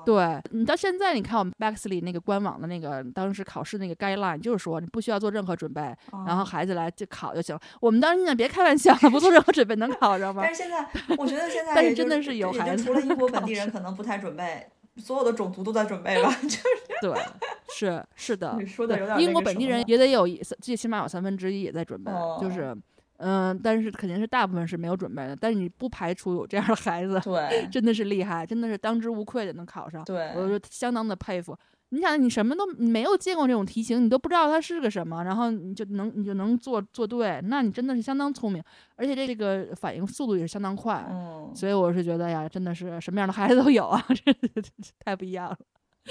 [0.06, 5.94] 对你到现在，你看我们 Baxley 那个官网的那个当时考试那个 guideline，就是说你不需要做任何准备，
[6.26, 7.60] 然后孩子来就考就行了。
[7.78, 10.42] 我们当时想，别开玩笑了，不做任何准备能考上吗？
[10.42, 10.88] 但是现在，
[11.18, 16.34] 我觉得现 在，但是真的是有孩子，除了英国本地人可能不太准备，所有的种族都在准备吧？
[16.42, 16.64] 就是
[17.02, 17.14] 对，
[17.74, 20.26] 是是的，说的有点英国本地人也得有
[20.60, 22.10] 最起码有三分之一也在准备，
[22.40, 22.74] 就是。
[23.23, 31.57] 嗯，但是肯定是大部分是没有准备的，但是你不排除有这样的孩子，对，真的是厉害，真的是当之无愧的能考上，对，我就相当的佩服。
[31.91, 38.62] 你想，你什么都没有见过这种题型，你都不知道它是个什么，然后你就能你就能做做对，那你真的是相当聪明，
[38.97, 44.35] 而且这个反应速度也是相当快，嗯，所以我是觉得呀，真的是什么样的孩子都有啊， 这
[45.05, 45.57] 太不一样了。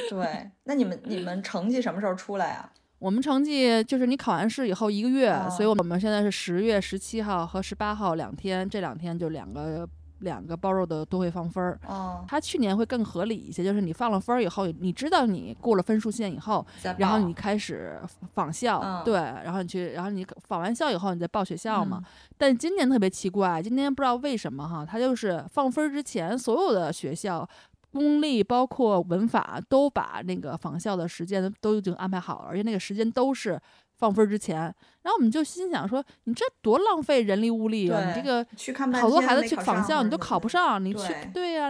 [0.08, 2.72] 对， 那你们你们成绩什么时候出来啊？
[3.02, 9.90] 我们成绩就是你考完试以后一个月，所以我们现在是十月十七号和十八号两天，这两天就两个
[10.20, 11.80] 两个包肉的都会放分儿。
[11.88, 16.64] 哦，他去年会更合理一些，就是你放了分儿以后，你知道你过了分数线以后，
[17.00, 18.00] 然后你开始
[18.36, 22.04] 访校，对，然后你去，然后你访完校以后，你再报学校嘛。
[22.38, 27.50] 但今年特别奇怪，今年不知道为什么哈，他就是放分儿之前所有的学校。
[27.92, 33.60] 公立包括文法都把那个仿效的时间都已经安排好了，而且那个时间都是
[33.98, 34.62] 放分之前。
[35.04, 38.08] 然后我们就心想说：“你这多浪费人力物力啊！
[38.08, 38.46] 你这个
[38.94, 41.70] 好多孩子去仿效，你都考不上，你去对呀，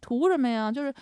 [0.00, 0.72] 图什么呀？
[0.72, 0.92] 就是，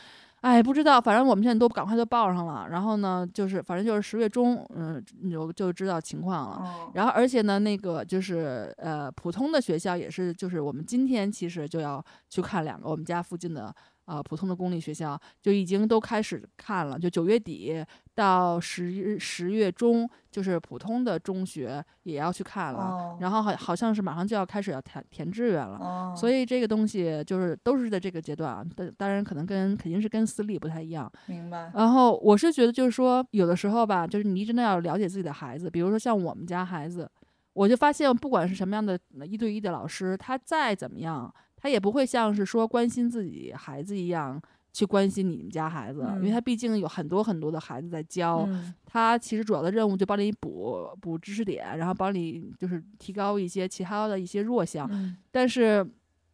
[0.41, 2.67] 哎，不知道，反正我们现在都赶快都报上了。
[2.69, 6.91] 然后呢，就是反正就是十月中，嗯，就就知道情况了。
[6.95, 13.75] 然后而且呢，那个就是呃，普通的学校也是，就是我们今天其实就要去看两个我们家附近的。
[14.11, 23.17] 啊，普通的公立学校就已经都开始看了，就九月底到十十月中，就是普通的中学也要去看了。
[23.21, 26.13] 然后好好像是马上就要开始要填填志愿了。
[26.17, 28.65] 所以这个东西就是都是在这个阶段啊。
[28.75, 31.09] 当当然可能跟肯定是跟私立不太一样。
[31.27, 31.71] 明白。
[31.73, 35.71] 然后我是觉得就是说，有的时候吧，就是你真的要了解自己的孩子。
[35.71, 37.09] 比如说像我们家孩子，
[37.53, 41.33] 我就发现不管是什么样的一对一的老师，他再怎么样。
[41.61, 44.41] 他也不会像是说关心自己孩子一样
[44.73, 48.49] 去关心你们家孩子，因为他毕竟有很多很多的孩子在教，
[48.87, 54.89] 他其实主要的任务就帮你补补知识点，然后帮你就是提高一些其他的一些弱项。
[55.31, 55.87] 但是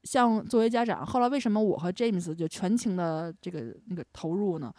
[0.05, 4.72] 像作为家长，后来为什么我和 James 就全情的这个那个投入呢？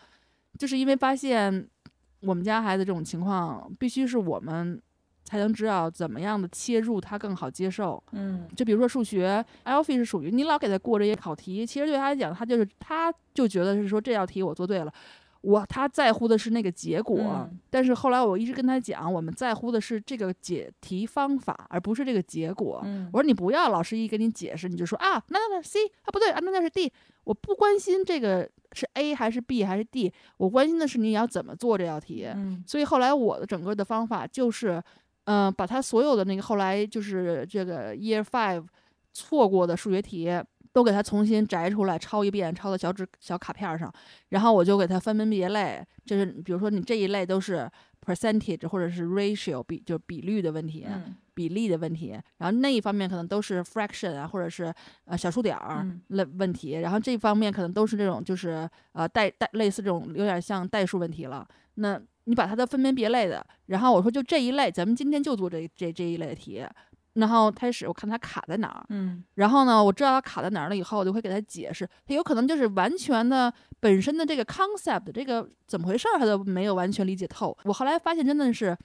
[0.57, 1.67] 就是因为发现
[2.21, 4.81] 我们家孩子这种情况，必须是我们。
[5.27, 8.01] 才能知道怎么样的切入他更好接受。
[8.13, 14.93] 嗯，就比如说数学，Alfie 是属于你老给他过这些考题，其实对他来讲，他就是他就觉得是说这道题我做对了，
[15.41, 17.45] 我他在乎的是那个结果。
[17.69, 22.81] 但是后来我一直跟他讲，我们在乎的是这个解题方法，而不是这个结果。
[23.11, 26.89] 我说你不要老师一给你解释，你就说啊，那那那 C 啊不对啊，那那是 D。
[27.25, 32.25] 我不关心这个是 A 还是 B 还是 D，我关心的是你要怎么做这道题。
[32.65, 34.81] 所以后来我的整个的方法就是。
[35.27, 38.65] 嗯，把他所有的那个后来就是这个 Year Five
[39.11, 40.31] 错过的数学题
[40.71, 43.91] 都给他重新摘出来抄一遍，抄到小纸小卡片上，
[44.29, 47.69] 然后我就给他分门别类，就是比如说你这一类都是
[48.05, 50.87] percentage 或者是 ratio 比就是比率的问题，
[51.33, 54.73] 比例的问题，然后那一方面可能都是 fraction 啊，或者是
[55.03, 61.99] 呃小数点儿类问题，然后这一方面可能都是这种就是呃代代类似这种有点像代数问题了，那。
[62.27, 66.63] 你把它的分门别类的，然后我说就这一类，咱们今天就做这这这一类的题。
[67.13, 71.87] 然后开始我看他卡在哪儿，嗯，然后呢，我知道他卡在哪儿了以后，我就会给他解释。
[72.05, 77.57] 他有可能就是完全的本身的这个 concept，这个怎么回事儿，他都没有完全理解透。
[77.63, 78.77] 我后来发现真的是，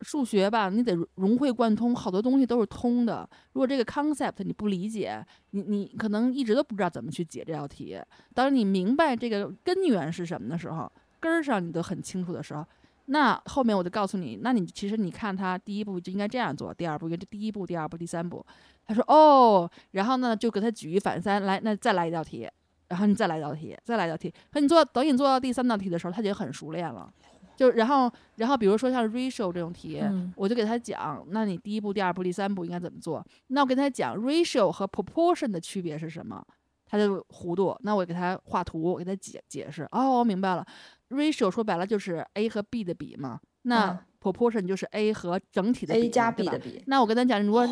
[0.00, 3.28] 数学吧，你得融会贯通，好多东西都是通的。
[3.52, 8.00] 如果这个 concept 你不理解，你你可能一直都不知道怎么去解这道题。
[8.32, 10.90] 当你明白这个根源是什么的时候，
[11.26, 12.64] 根儿上你都很清楚的时候，
[13.06, 18.44] 那后面我就告诉你，那你其实你看他第一步就应该这样做，第二步应该第一步、第二步、第三步。
[18.86, 22.48] 他说哦，然后呢就给他举一反三，来，那再来一道题，
[22.88, 24.32] 然后你再来一道题，再来一道题。
[24.52, 27.12] 可你做等你做到第三道题的时候，他已经很熟练了。
[27.56, 30.02] 就然后，然后比如说像 ratio 这种题，
[30.36, 33.24] 我就给他讲，那你第一步、第二步、第三步应该怎么做？
[33.46, 36.44] 那我跟他讲 ratio 和 proportion 的区别是什么？
[36.84, 37.74] 他就糊涂。
[37.80, 39.88] 那我给他画图，我给他解解释。
[39.90, 40.64] 哦，我明白了
[41.10, 43.40] ，ratio 说白了就是 a 和 b 的比嘛。
[43.62, 46.82] 那 proportion 就是 a 和整体的 a 加 b 的比。
[46.86, 47.66] 那我跟他讲，如果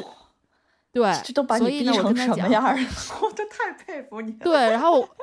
[0.92, 1.12] 对，
[1.58, 2.48] 所以呢，我跟他讲，
[3.22, 4.32] 我都太佩服你。
[4.32, 5.08] 对，然后。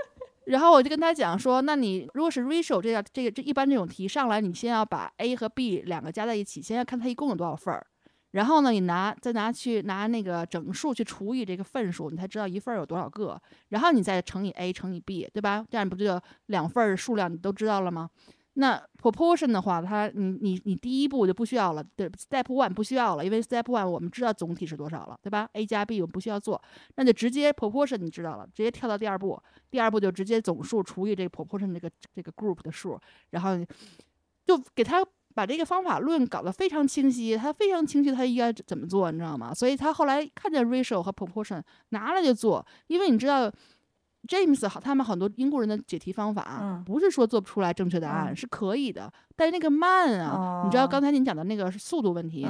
[0.45, 7.85] 然后我就跟他讲说，那你如果是 ratio 这样，这个这一般这种题上来，你先要把 a 和 b 两个加在一起，先要看它一共有多少份儿。
[8.31, 13.39] 然后呢，你拿再拿去拿那个整数去除以这个份数，你才知道一份儿有多少个。
[13.69, 15.65] 然后你再乘以 a 乘以 b，对吧？
[15.69, 18.09] 这样不就两份数量你都知道了吗？
[18.55, 26.61] 那 proportion 的话，它你你你第一步就不需要了，对，step one 不需要了，因为 step one 我们知道总体是多少了，对吧？a 加 b 我们不需要做，
[26.95, 33.51] 那就直接 proportion 你知道了，直接跳到第二步，第二步就直接总数除以这个 proportion 这个这个 group 的数，然后
[34.45, 35.01] 就给他
[35.33, 39.53] 把这个方法论搞得非常清晰，他非常清晰他应该怎么做，你知道吗？
[39.53, 43.51] 所以他后来看见 ratio 和 proportion 拿了就做，因为你知道。
[44.27, 52.47] James 好，他们很多英国人的解题方法，不是说做不出来正确答案，是可以的，但是那个慢啊，你知道刚才您讲的那个是速度问题，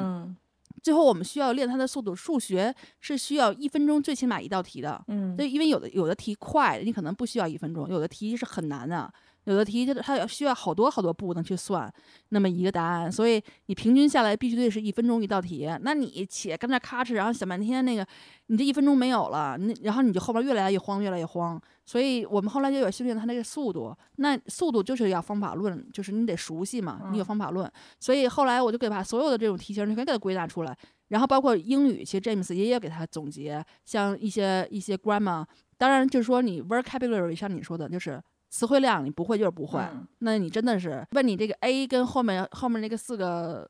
[0.84, 9.10] 最后我们需要练它的速度，数学是需要一分钟最起码一道题的，嗯，对，因为有的有的题快，你可能不需要一分钟，有的题是很难的。
[9.46, 11.92] 有的题它它需要好多好多步能去算
[12.30, 15.68] 那么一个答案，所以你平均下来必须得是一分钟一道题。
[15.82, 18.06] 那你且跟那咔哧，然后想半天，那个
[18.48, 21.60] 你这一分钟没有了，那然后你就后边越来越慌，越来越慌。
[21.86, 27.70] 所以我们后来就有训练他那个速度，那速度就是要方法论，就是你得熟悉嘛，你有方法论。
[28.00, 30.78] 所以后来我就给把所有的这种题型，你全给它归纳出来，
[31.08, 35.44] 然后包括英语，其实 James 也也给他总结，像一些一些 grammar，
[35.78, 38.22] 当然就是说你 vocabulary，像你说的，就是。
[38.52, 39.82] 词汇量你不会就是不会，
[40.20, 43.68] 那你真的是问你这个 A 跟后面后面那个四个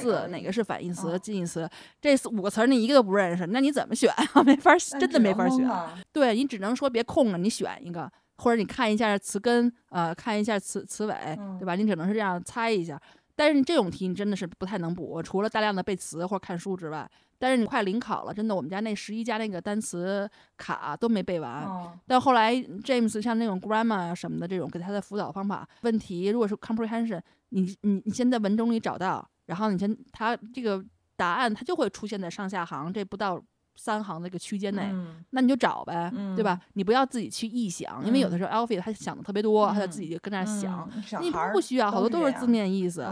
[0.00, 1.68] 字哪个是反义词、近义词？
[2.00, 4.42] 这五个词儿你一个都不认识，那你怎么选啊？
[4.42, 5.68] 没法，真的没法选。
[6.12, 11.14] 对你只能说别空了，你选一个，或者你看一下词根，呃，看一下词词尾，
[11.58, 11.74] 对吧？
[11.74, 12.98] 你只能是这样猜一下。
[13.36, 17.08] 但是这种题你真的是不太能补，除了大量的背词或者看书之外。
[17.38, 20.26] 但是你快临考了，真的，我们家那十一家那个单词
[20.56, 21.68] 卡都没背完。
[22.06, 27.20] 但后来 James 像那种 grammar 什么的这种给他的辅导方法，问题如果是 comprehension，
[27.50, 30.82] 你你你先在文中里找到，然后你先他这个
[31.14, 33.38] 答案他就会出现在上下行这不到
[33.76, 34.90] 三行那个区间内，
[35.30, 36.60] 那你就找呗，对吧？
[36.74, 43.06] 你不要自己去臆想，因为有的时候 Alfie 他想的特别多，他就自己就跟那想，你不需要，好多都是字面意思。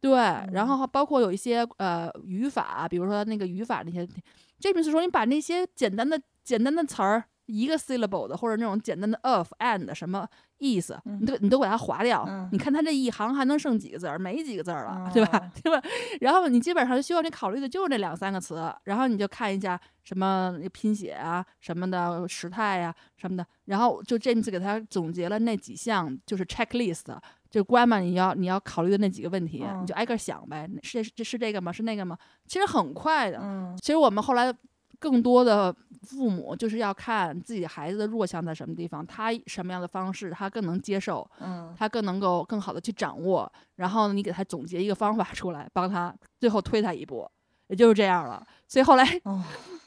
[0.00, 0.12] 对，
[0.52, 4.08] 然后包括有一些呃语法，比如说那个语法那些，
[4.58, 10.26] 这边是说你把那些简单的简单的词儿，一个 syllable 的或者那种简单的 of and 什么
[10.60, 14.18] 意思，你都你都把它划掉，你看它这一行还能剩几个字儿？
[14.18, 15.50] 没几个字儿了，对吧？
[15.64, 15.82] 对吧？
[16.20, 27.04] 然后你基本上需要你考虑的就是那两三个词，然后你就看一下什么拼写啊什么的时态呀什么的，然后就这次给他总结了那几项，就是 checklist。
[27.50, 30.70] 就关嘛，你要你要考虑的那几个问题，你就挨个想呗。
[30.84, 31.72] 是这是这个吗？
[31.72, 32.16] 是那个吗？
[32.46, 33.40] 其实很快的。
[33.42, 34.54] 嗯，其实我们后来
[35.00, 43.50] 更多的父母就是要看自己孩子的弱项在什么地方，他什么样的方式他更能接受，嗯，他更能够更好的去掌握。
[43.76, 47.28] 然后你给他总结一个方法出来，帮他最后推他一步，
[47.66, 48.46] 也就是这样了。
[48.68, 49.04] 所以后来。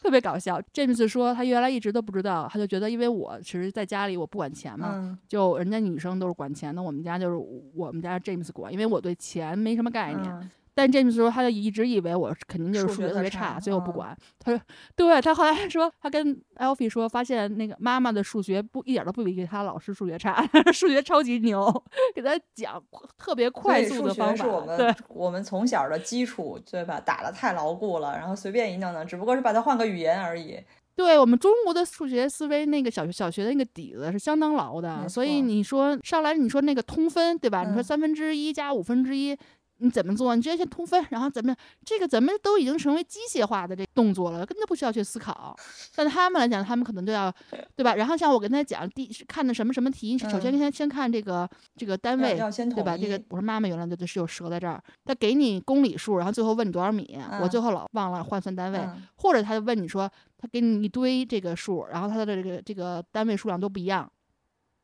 [0.03, 7.37] 特别搞笑，James 说他原来一直都不知道，他就觉得因为我其实在家里我不管钱嘛，就人家女生都是管钱的，我们家就是
[7.73, 10.51] 我们家 James 管，因为我对钱没什么概念。
[10.75, 14.17] 但 James 说，他就一直以为我肯定就是数学特别差，最后不管。
[14.39, 14.59] 他说，
[14.95, 20.43] 对他后来说，他跟 Alfie 说，发现那个妈妈的数学不一点都不比他老师数学差，
[20.73, 21.71] 数学超级牛，
[22.15, 22.81] 给他讲
[23.17, 24.47] 特别快速的方法。
[24.47, 30.59] 我们我们从小的基础对吧，打的太牢固了，然后随便一弄弄，只不过是把它换个语言而已。
[30.95, 37.63] 对我们中国的数学思维，那个小学小学的那个底子是相当牢的，所以你说上来你说那个通分对吧？
[37.63, 39.37] 你说三分之一加五分之一。
[39.83, 40.33] 你怎么做？
[40.33, 41.53] 你直接先通分，然后怎么
[41.83, 45.53] 这个咱们都已经成为机械化的这动作了，根本不需要去思考。
[45.93, 47.29] 但他们来讲，他们可能都要，
[47.75, 47.93] 对吧？
[47.95, 52.37] 然后像我跟他讲，第看的什么什么题，首先先先看这个这个单位，
[52.73, 52.97] 对吧？
[52.97, 58.79] 这个我说妈妈原来就是有折在这儿，他给你公里数，然后最后问你多少米，我最后老忘了换算单位，
[59.15, 64.09] 或者他就问你说，他给你一堆这个数，然后他的这个这个单位数量都不一样，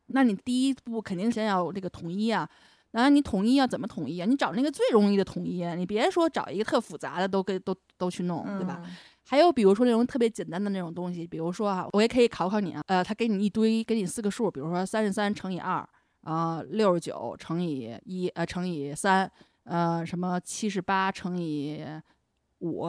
[0.08, 2.50] 那你第一步肯定先要这个统一啊。
[2.92, 4.26] 然后你统一要怎么统一啊？
[4.26, 8.82] 你找那个最容易的统一，你别说找一个特复杂的都给都都去弄，对吧？
[9.24, 12.82] 还有比如说那种特别简单的那种东西，比如说啊，我也可以考考你啊。
[12.88, 15.88] 呃，他给你一堆，给你四个数，比如说三十三乘以二，
[16.24, 19.32] 啊，六十九乘以一，呃，乘以三，
[19.66, 21.86] 呃，什么七十八乘以
[22.62, 22.88] 五，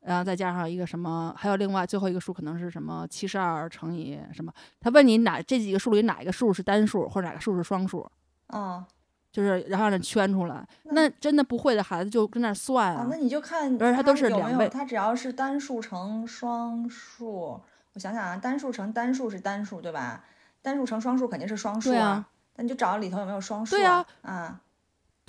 [0.00, 4.50] 然后再加上一个什么，还有另外最后一个数可能是什么七十二乘以什么？
[4.80, 8.10] 他问你哪这几个数里哪一个数是单数，或者哪个数是双数？
[8.46, 8.88] 啊。
[9.32, 10.64] 就是，然后让圈出来。
[10.84, 13.06] 那真的不会的孩子就跟那算啊。
[13.10, 14.68] 那你就看，而且他都是两倍。
[14.68, 17.58] 他只要是单数乘双数，
[17.94, 20.22] 我想想啊，单数乘单数是单数，对吧？
[20.60, 22.26] 单数乘双数肯定是双数啊。
[22.56, 24.04] 那你就找里头有没有双数啊？
[24.20, 24.60] 啊。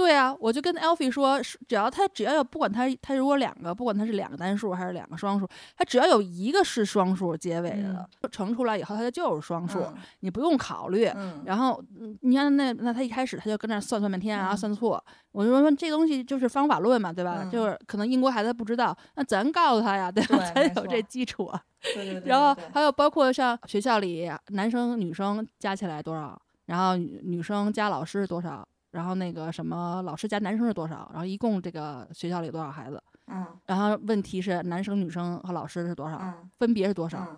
[0.03, 5.47] 对啊，我就跟 Alfie 说，只要他只要有不管他他如果两个，不管他是两个单数还是两个双数，
[5.77, 9.81] 他只要有一个是双数结尾的，乘出来以后，它就是双数，
[10.19, 11.09] 你不用考虑。
[11.45, 11.81] 然后
[12.19, 15.01] 你看那那他一开始他就跟那算算半天啊，算错。
[15.31, 17.47] 我就说这东西就是方法论嘛，对吧？
[17.49, 20.37] 就是可能英国孩子不知道，那咱告诉他呀，对吧？
[20.53, 21.49] 咱有这基础。
[21.81, 22.29] 对对对。
[22.29, 28.67] 然后还有包括像学校里男生女生加起来多少，然后女生加老师多少。
[28.93, 31.09] 然后那个什么老师加男生是多少？
[31.11, 33.03] 然后一共这个学校里多少孩子？
[33.27, 33.45] 嗯。
[33.65, 36.33] 然后问题是男生、女生和老师是多少？
[36.57, 37.19] 分别是多少？
[37.19, 37.37] 嗯。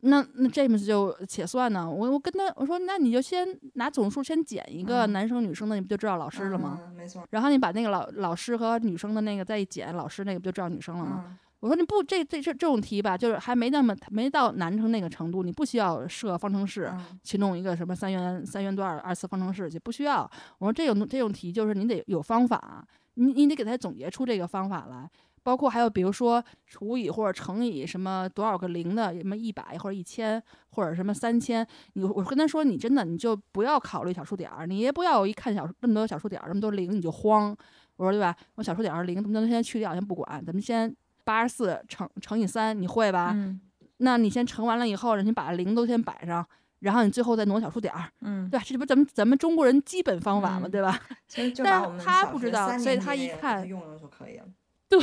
[0.00, 1.88] 那那 James 就且算呢。
[1.90, 6.78] 我我跟他我说，那你就先拿总数先减一个男生女生的，你不就知道老师了吗？
[6.96, 7.24] 没错。
[7.30, 11.38] 然后你把那个老老师和女生的那个再一减，老师那个不就知道女生了吗？
[11.60, 16.92] 我说你不这这这这种题吧，就是还没那么没到难成那个程度，你不需要设方程式
[17.24, 20.30] 去弄一个什么三元三元段二次方程式去，不需要。
[20.58, 25.10] 我说这种这种题就是你得有方法，你你得给他总结出这个方法来，
[25.42, 30.40] 包括还有比如说除以或者乘以什么多少个零的什么一百或者一千
[30.70, 37.56] 或者什么三千，你我跟他说你真的你就不要考虑小数点儿，你也不要一看小那么多小数点儿那么多零你就慌。
[37.96, 38.32] 我说对吧？
[38.54, 40.94] 我小数点儿零能不能先去掉先不管，咱们先。
[41.28, 43.32] 八十四乘乘以三，你会吧？
[43.34, 43.60] 嗯，
[43.98, 46.42] 那你先乘完了以后，你把零都先摆上，
[46.78, 48.64] 然后你最后再挪小数点儿，嗯，对吧？
[48.66, 50.98] 这不咱们咱们中国人基本方法嘛，对吧？
[51.36, 54.46] 但是他不知道，所以他一看用用就可以了。
[54.88, 54.98] 对，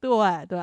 [0.00, 0.58] 对对。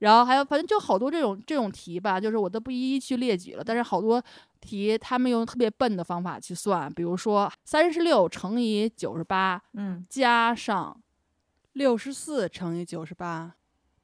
[0.00, 3.62] 然后还有，反正就好多这种这种题吧，就是我都不一一去列举了。
[3.62, 4.20] 但是好多
[4.60, 11.00] 题他们用特别笨的方法去算，比如说三十六乘以九十八，嗯，加上
[11.74, 13.54] 六十四乘以九十八。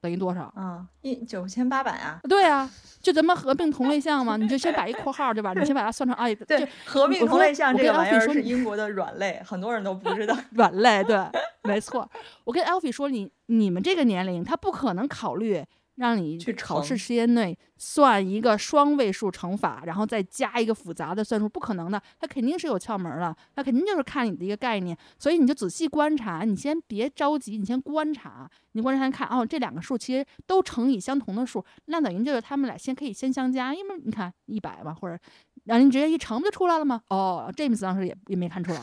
[0.00, 0.52] 等于多少？
[0.56, 2.18] 嗯，一九千八百啊。
[2.28, 2.68] 对啊，
[3.02, 5.52] 就咱们合并同类 项嘛，你就先把一括号，对吧？
[5.54, 10.36] 你先把它算成啊，对，合并同类项这个玩意儿是英国的软肋，很多人都不知道。
[10.52, 11.18] 软肋，对，
[11.64, 12.08] 没错。
[12.44, 15.64] 我跟 Alfie 说，你你们这个年龄，他不可能考虑。
[15.96, 22.00] 让你去考试时间内算一个双位数乘法，然后再加一个复杂的算术，不可能的。
[22.18, 24.96] 它肯定是有窍门了，它肯定就是看你的一个概念。
[25.18, 35.18] 所以你就仔细观察，你先别着急，你先观察，你观察看哦，这两个数其实都乘以相同的数，那等于就是他们俩先可以先相加，因为你看一百嘛，或者
[35.64, 37.02] 让你直接一乘不就出来了吗？
[37.08, 38.80] 哦，James 当时也也没看出来。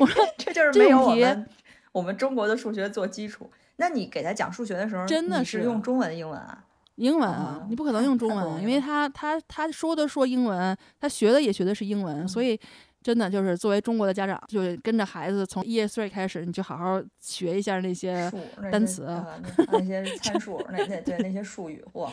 [0.00, 1.48] 我 说这就是没有我们
[1.92, 3.50] 我们中国的数学做基础。
[3.76, 6.64] 那你给他讲数学的时候，真的是用中文、英文啊？
[6.96, 12.58] 英文啊，你不可能用中文，因为他他他说的说英文，他学的也学的是英文，所以
[13.02, 18.30] 真的就是作为中国的家长，就跟着孩子从 year three 开始，你就好好学一下那些
[18.70, 19.06] 单词，
[19.72, 22.10] 那些 参数，那那对那些术语，嚯！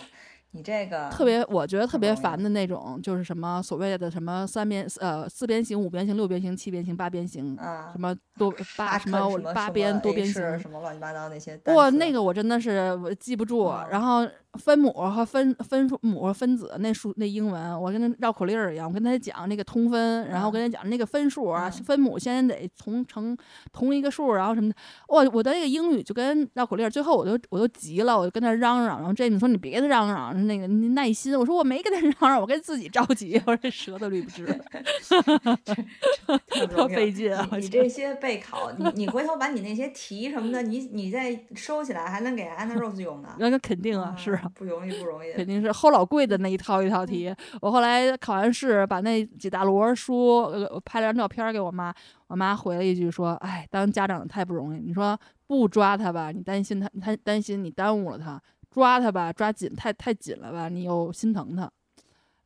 [0.51, 7.55] 你这个特别，我觉得特别烦的那种，就是什么所谓的什么三边呃四边形、五边形、六边形、七边形、八边形，
[7.91, 11.59] 什么多八什么八边多边形，什么乱七八糟那些。
[11.65, 14.27] 哇，那个我真的是我记不住，然后。
[14.57, 23.37] 分母和分分母和分子那数那英文，我跟他绕口令儿一样，我跟他讲那个通分，然后我跟他讲那个分数啊，分母先得从成
[23.71, 24.75] 同一个数，然后什么的。
[25.07, 31.37] 我我的那个英语就跟绕口令儿，最后我都我都急了，我就跟他嚷嚷，然后 James 说你别跟他嚷嚷，那个你耐心。
[31.37, 34.47] 我说我没跟他嚷嚷，我跟自己着急，我说这舌头捋不直，
[36.67, 37.47] 特 费劲啊。
[37.51, 43.29] 你这些备考，你你回头把你那些题什么的，你你再收起来，还能给 Anna Rose 用呢。
[43.37, 44.38] 那肯定啊，是。
[44.55, 47.33] 不容易，不容易，肯定是齁老贵的那一套一套题。
[47.61, 51.93] 我后来考完试，把那几大摞书，呃，拍了张照片给我妈。
[52.27, 54.79] 我妈回了一句说：“哎，当家长太不容易。
[54.79, 58.37] 你说不抓他吧，你担心他，他担心你耽误了他；
[58.69, 61.69] 抓他吧，抓紧太太紧了吧，你又心疼他。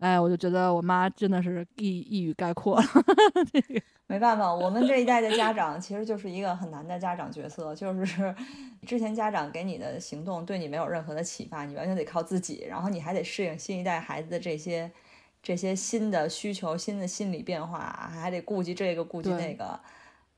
[0.04, 2.86] 哎，我就觉得我妈真的是一一语概括了。
[3.54, 8.36] 这个没办法，我们这一代的家长其实就是一个很难的家长角色，就是
[8.86, 14.92] 之前家长给你的行动对你没有任何的启发，你完全得靠自己，然后你还得适应新一代孩子的这些
[15.42, 19.80] 这些新的需求、新的心理变化，还得顾及这个顾及那个，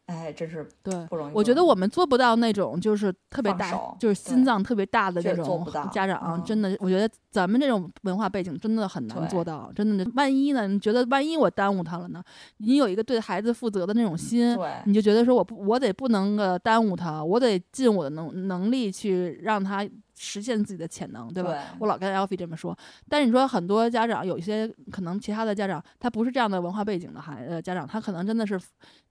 [0.07, 1.33] 哎，真是对不容易。
[1.33, 9.71] 我觉得我们做不到那种就是特别大，就是心脏特别大的确那种家长，嗯真的，我觉得咱们这种文化背景真的很难做到。
[9.75, 10.67] 真的，万一呢？
[10.67, 12.23] 你觉得万一我耽误他了呢？
[12.57, 14.55] 你有一个对孩子负责的那种心，
[14.85, 19.83] 你就觉得说我不，我得不能个耽误他，我得尽我的能能力去让他
[20.17, 21.51] 实现自己的潜能，对吧？
[21.51, 22.77] 对我老跟 Alfie 这么说，
[23.09, 28.59] 但是你说很多家长，有一些可能其他的家长，他不是这样的文化背景的孩呃家长，他可能真的是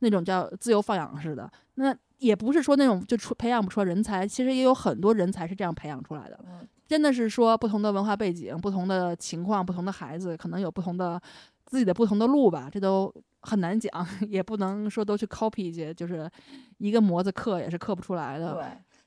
[0.00, 6.38] 那种叫自由放养式的，那也不是说那种就出培养不出人才，其实也有很多人才是这样培养出来的。
[6.46, 11.20] 嗯真的是说不同的文化背景、不同的情况、不同的孩子，可能有不同的
[11.64, 13.90] 自己的不同的路吧，这都很难讲，
[14.28, 16.30] 也不能说都去 copy 去，就是
[16.76, 18.52] 一个模子刻也是刻不出来的。
[18.52, 18.64] 对，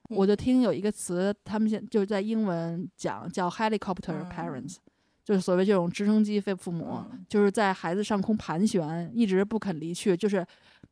[0.09, 4.77] 我就听有一个词，他们现就是在英文讲叫 helicopter 嗯 parents，、
[5.23, 10.45] 就是所谓这种直升机父父母，嗯就是在孩子上空盘旋，一直不肯离去，就是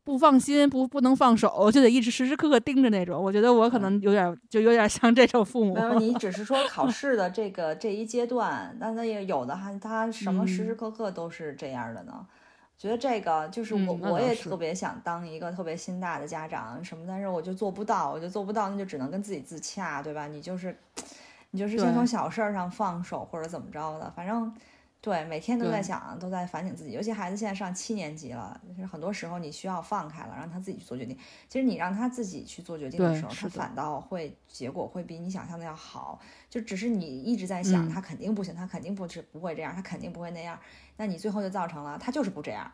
[0.04, 3.22] 不放心，不不能放手，就得一直时时刻刻盯着那种。
[3.22, 5.82] 我觉得我可能有点就有点像这种父母没。
[5.82, 12.26] 有，你只是说考 试的这个这一阶段，那那也有的还他什么时时刻刻都是这样的呢。
[12.78, 20.28] 觉得这个就是我，嗯我也特别想当一个特别心大的家长什么，但是我就做不到，我就做不到，那就只能跟自己自洽，对吧？
[20.28, 20.78] 你就是，
[21.52, 24.54] 你就是先从小事儿上放手或者怎么着的，反正
[25.06, 26.94] 对，每天都在想，都在反省自己。
[26.94, 31.16] 尤其孩子现在上七年级了，就是很多时候你需要放开了，让他自己去做决定。
[31.48, 36.20] 其实你让他自己去做决定的时候，他反倒会结果会比你想象的要好。
[36.50, 40.60] 就只是你一直在想，嗯他肯定不行，他肯定不是不会这样，他肯定不会那样。
[40.98, 42.72] 那你最后就造成了他就是不这样，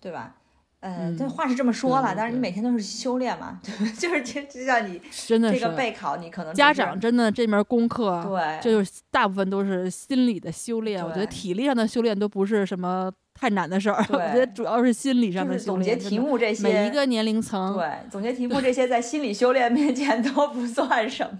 [0.00, 0.34] 对吧？
[0.80, 3.92] 呃，这嗯话是这么说了，但是你每天都是修炼嘛， 对吧？
[3.98, 11.04] 就是就就像你 真的这个备考，你可能家长真的这门功课，对这就是大部分都是心理的修炼。
[11.04, 15.98] 我觉得体力上的修炼都不是什么太难的事儿，我觉得主要是心理上的修炼。
[15.98, 21.38] 总结题目这些，每一个年龄层，对总结题目这些在心理修炼面前 都不算什么。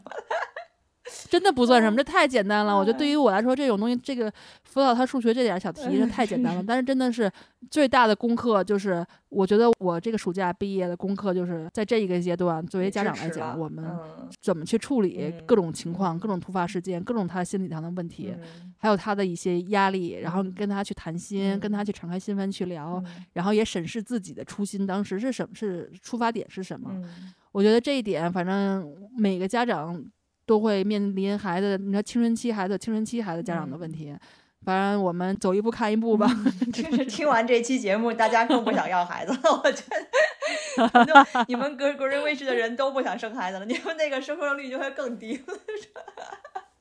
[1.28, 2.76] 真的不算什么，这太简单了。
[2.76, 4.32] 我觉得哎对于我来说，这种东西，这个
[4.64, 6.64] 辅导他数学这点小题哎是太简单了。
[6.66, 7.30] 但是真的是
[7.70, 18.72] 最大的功课，就是我觉得我这个暑假毕业的功课，就是在这一个阶段，作为家长来讲，我们嗯怎么去处理嗯各种情况、嗯各种突发事件、各种他心理上的问题，嗯。
[18.80, 20.52] 还有他的一些压力，然后嗯。
[20.54, 23.24] 跟他去谈心，跟他嗯去敞开心扉去聊，嗯。
[23.32, 26.90] 然后也审视自己的初心，当时是什么，是出发点是什么。
[26.92, 27.32] 嗯。
[27.50, 28.86] 我觉得这一点，反正
[29.16, 30.00] 每个家长
[30.48, 34.16] 都会面临孩子，你说青春期孩子、青春期孩子家长的问题。
[34.64, 36.26] 反正我们走一步看一步吧。
[36.72, 39.38] 就是听完这期节目，大家更不想要孩子了。
[39.62, 39.82] 我觉
[41.04, 45.54] 得， 你们格格瑞卫视的人都不想生孩子了，你们那个生育率就会更低了。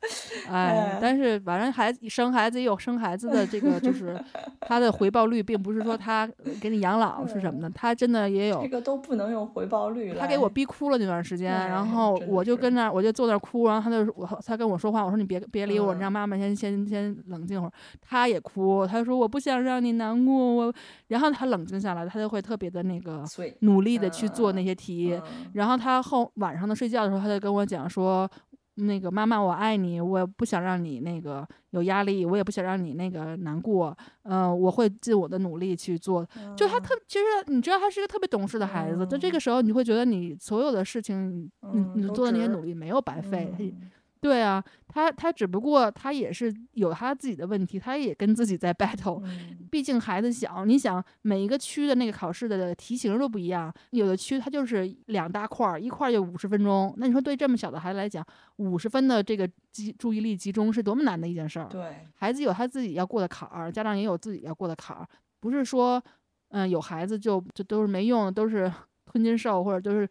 [0.49, 4.17] 哎，但是反正孩子生孩子也有生孩子的这个，就是
[4.61, 6.29] 他的回报率，并不是说他
[6.61, 8.69] 给你养老是什么的，他真的也有这。
[8.69, 10.13] 个都不能用回报率。
[10.17, 17.71] 他给我逼哭了那段时间，哎然后我就跟那儿，我就坐那哭，然后他就我他跟我说话，我说你别别理我，你嗯让妈妈先先先冷静会儿。
[18.01, 20.73] 他也哭，他说我不想让你难过，我，
[21.07, 23.23] 然后他冷静下来，他就会特别的那个，
[23.61, 28.29] 努力的去做那些题，嗯然后他后晚上的睡觉的时候，他就跟我讲说，
[28.77, 36.27] 那个妈妈我爱你，我也不想让你那个有压力，我也不想让你那个难过，嗯、我会尽我的努力去做。
[36.55, 43.53] 就他特，其实你知道他是一个特别懂事的孩子，在这个时候你会觉得你所有的事情，你你做的那些努力没有白费。
[43.59, 49.21] 嗯对啊，他他只不过他也是有他自己的问题，他也跟自己在 battle。
[49.23, 56.93] 嗯毕竟孩子小，你想每一个区的那个考试的题型都不一样，有的区它就是两大块儿，一块儿就五十分钟。
[56.97, 58.25] 那你说对这么小的孩子来讲，
[58.55, 61.67] 五十分的这个集注意力集中是多么难的一件事儿。
[61.67, 65.05] 对，孩子有他自己要过的坎儿，家长也有自己要过的坎儿，
[65.41, 66.01] 不是说，
[66.49, 68.71] 嗯、有孩子就就都是没用的，都是
[69.05, 70.09] 吞金兽，或者都是。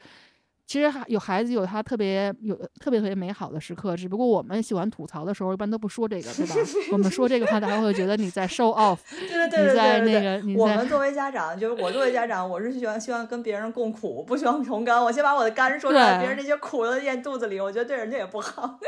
[0.66, 6.54] 其实还有孩子有他特别有特别特别美好的时刻，只不过我们喜欢吐槽的时候，一般都不说这个，对吧？
[6.90, 15.02] 我们说这个话，大家会觉得你在 show off， 对对对你对在那对对个我们作为家长，就是我作为家长，我是喜欢希望跟别人共苦，不希望同甘。
[15.02, 18.78] 我先把我的甘说出来，别人那些苦都咽肚子里，我觉得对人家也不好。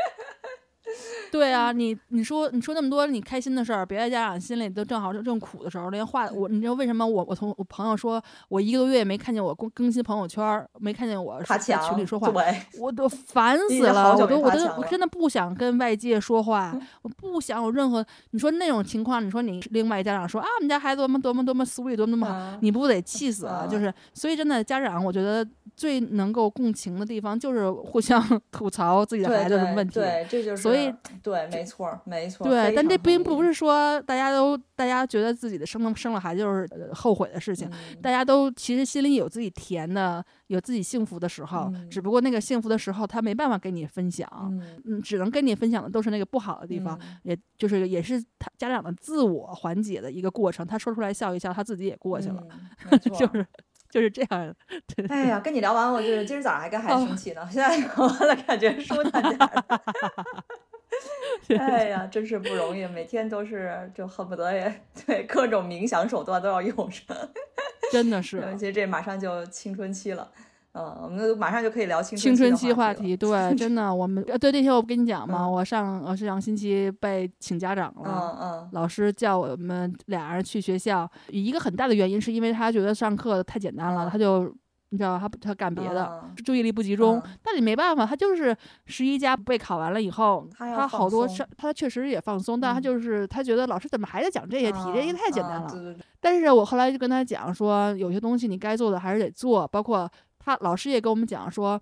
[1.31, 12.31] 对啊，你你说你说那么多你开心的事儿，别的家长心里都正好正正苦的时候，连话我你知道为什么我我从我朋友说我一个多月没看见我更更新朋友圈，没看见我爬在群里，说话，
[12.79, 23.65] 我都烦 死了，我都我都我真的不想跟外界说话，我不想有任何你说那种情况，你说你另外家长说啊，我们家孩子多么多么多么 sweet 多么多么好，嗯你不得气死了？
[23.67, 25.45] 嗯就是所以真的家长，我觉得
[25.75, 29.95] 最能够共情的地方就是互相 吐槽自己的孩子的问题。
[29.95, 32.49] 对，这就是所以对，没错儿，没错儿。
[32.49, 50.65] 对，但这并不是说大家都大家觉得自己的生了生了孩子就是呃后悔的事情，嗯大家都其实心里有自己甜的，有自己幸福的时候，嗯只不过那个幸福的时候他没办法跟你分享，嗯嗯，只能跟你分享的都是那个不好的地方，嗯也就是也是他家长的自我缓解的一个过程。
[50.65, 52.43] 他说出来笑一笑，他自己也过去了，
[52.89, 53.45] 嗯 就是
[53.89, 54.55] 就是这样。
[54.95, 59.65] 对，哎呀，跟你聊完，我就是今儿早上还跟孩子哦生气呢，现在聊完了，感觉舒坦点儿了。
[61.57, 67.15] 哎呀，真是不容易，每天都是就恨不得也对各种冥想手段都要用上。
[67.91, 70.29] 真的是尤其这马上就青春期了，
[70.73, 75.39] 嗯，我们马上就可以聊青青春期春期话题，对， 真的，我们呃，对那天我不跟你讲吗？
[75.45, 78.03] 嗯我上我上星期被请家长了。
[78.05, 84.53] 嗯嗯老师叫我们俩人去学校，一个很大的原因是因为他觉得上课太简单了，嗯他就
[84.91, 87.19] 你知道他他干别的，嗯注意力不集中。
[87.23, 88.55] 嗯但你没办法，他就是
[88.85, 95.67] 十一家被考完了以后，他他好多事，他确实也放松，但他嗯就是他觉得老师怎么还在讲这些题，这些嗯太简单了。
[95.69, 100.09] 嗯对对对但是我后来就跟他讲说，有些东西你该做的还是得做，包括
[100.39, 101.79] 他老师也跟我们讲说，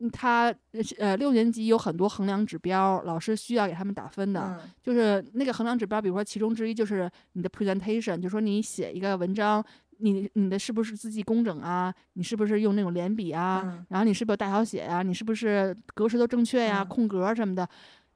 [0.00, 0.52] 嗯他
[0.98, 4.40] 呃六年级有很多衡量指标，老师需要给他们打分的。
[4.58, 9.64] 嗯就是那个衡量指标，比如说其中之一就是你的 presentation，就说你写一个文章，
[10.02, 11.94] 你你的是不是字迹工整啊？
[12.14, 13.62] 你是不是用那种连笔啊？
[13.64, 17.68] 嗯然后你是不是有大小写啊、你是不是格式都正确呀、嗯空格什么的？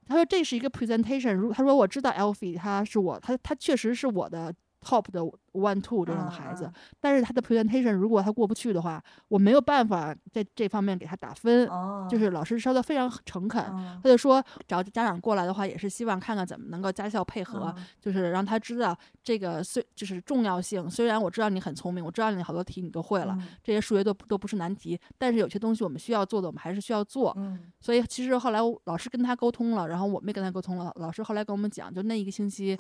[0.07, 5.21] 他说这是一个 presentation，如他说我知道 Alfie 他是我，他他确实是我的 top 的
[5.57, 11.67] one two 这样的孩子，嗯但是他的 presentation 如果他过不去的话，我没有办法在这方面给他打分。
[11.69, 20.89] 哦，就是老师说的非常诚恳，嗯他就说找家长过来的话，也是希望看看怎么能够家校配合，嗯就是让他知道这个虽就是重要性。
[20.91, 27.33] 虽然我知道你很聪明，我知道你好多题你都会了，嗯这些数学都都不是难题，但是有些东西我们需要做的，我们还是需要做。
[27.37, 30.93] 嗯所以其实后来我老师跟他沟通了，然后我们也跟他沟通了。
[30.97, 32.77] 老师后来跟我们讲，就那一个星期。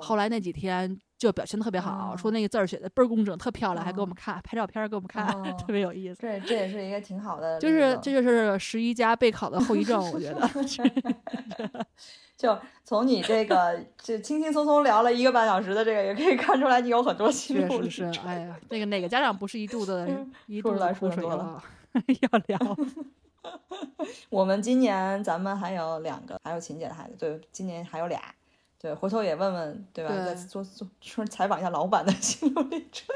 [0.00, 6.20] 后来那几天就表现得特别好，哦说那个字儿写的倍儿工整，特漂亮，还给我哦们看拍照片儿给我们看，哦 特别有意思。
[6.20, 10.48] 这这也是一个挺好的，就是这就是十一家备考的后遗症，我觉得。
[12.36, 20.08] 就从你这个这轻轻松松聊了一个半小时的这个，也可以看出来你有很多心路是是是，哎呀，那个哪个家长不是一肚子
[20.46, 21.60] 一肚子苦说水了？
[22.20, 22.76] 要聊，
[24.30, 28.20] 我们今年咱们还有两个，还有琴姐的孩子，对，今年还有俩，
[28.80, 30.10] 对，回头也问问，对吧？
[30.14, 33.14] 对再做做说采访一下老板的 心路历程，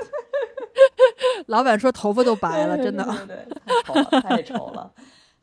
[1.46, 3.04] 老板说头发都白了，真的。
[3.04, 4.92] 对对对，太丑了，太丑了，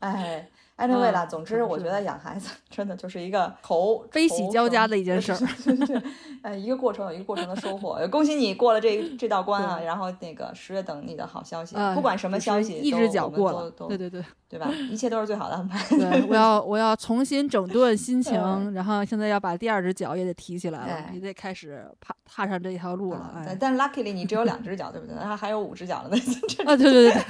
[0.00, 0.48] 哎。
[0.80, 6.02] Anyway 总之我觉得养孩子 真的就是一个头悲喜交加的一件事事儿。
[6.42, 9.78] 对一个过程有一个过程的收获，恭喜你过了这这道关啊！
[9.84, 14.70] 然后那个十月等你的好消息，呃不管什么消息，一只脚过了，对对对对吧？
[14.90, 15.78] 一切都是最好的安排。
[15.96, 25.14] 对，我要我要重新整顿心情，嗯然后现在要把第二只脚也得提起来了哎，也得开始踏踏上这条路了但，但 luckily 你只有两只脚，对不对？
[25.16, 27.22] 然后还有五只脚的那这啊，对对对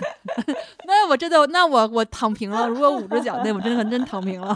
[0.47, 0.57] 对，
[0.87, 2.69] 那我真的，那我我躺平了。
[2.69, 4.49] 如果五只脚，那我真的真躺平了。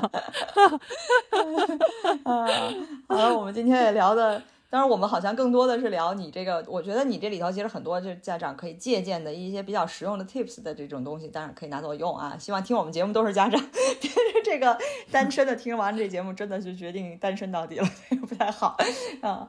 [2.24, 2.46] 啊，
[3.08, 12.36] 好了，我们今天也聊的，当然我们好像更多的是聊你这个，我觉得你这里头其实很多就是家长可以借鉴的一些比较实用的 tips 的这种东西，当然可以拿走用啊。
[12.38, 13.60] 希望听我们节目都是家长，
[14.44, 14.76] 这个
[15.10, 18.76] 单身的听完这节目真的是决定单身到底了，这 个不太好
[19.20, 19.48] 啊。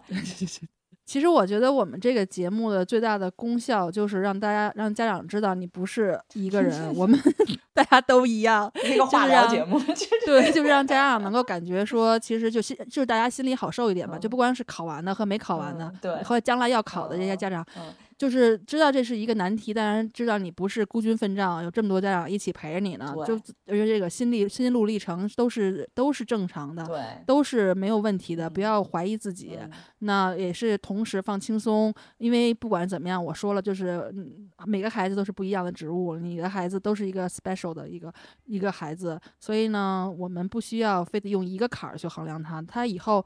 [1.06, 7.20] 其实我觉得我们这个节目的最大的功效就是让大家让家长知道你不是一个人，我们
[7.74, 8.72] 大家都一样。
[8.84, 9.80] 那个话聊节目，
[10.26, 17.84] 对，就是让家长能够感觉说，其实就心就是大家心里好受一点吧，就嗯不光是考完的和没考完的嗯，对和将来要考的这些家长，嗯
[18.18, 29.58] 就是知道这是一个难题，当然知道你不是孤军奋战，有这么多家长一起陪着你呢，就对而且这个心历心路历程都是都是正常的，对，都是没有问题的，嗯不要怀疑自己。
[29.60, 29.70] 嗯
[30.00, 38.14] 那也是同时放轻松，因为不管怎么样，我说了，就是嗯，每个孩子都是不一样的植物，你的孩子都是一个 special 的一个
[38.46, 43.26] 一个孩子，所以呢，我们不需要非得用一个坎儿去衡量他，他以后。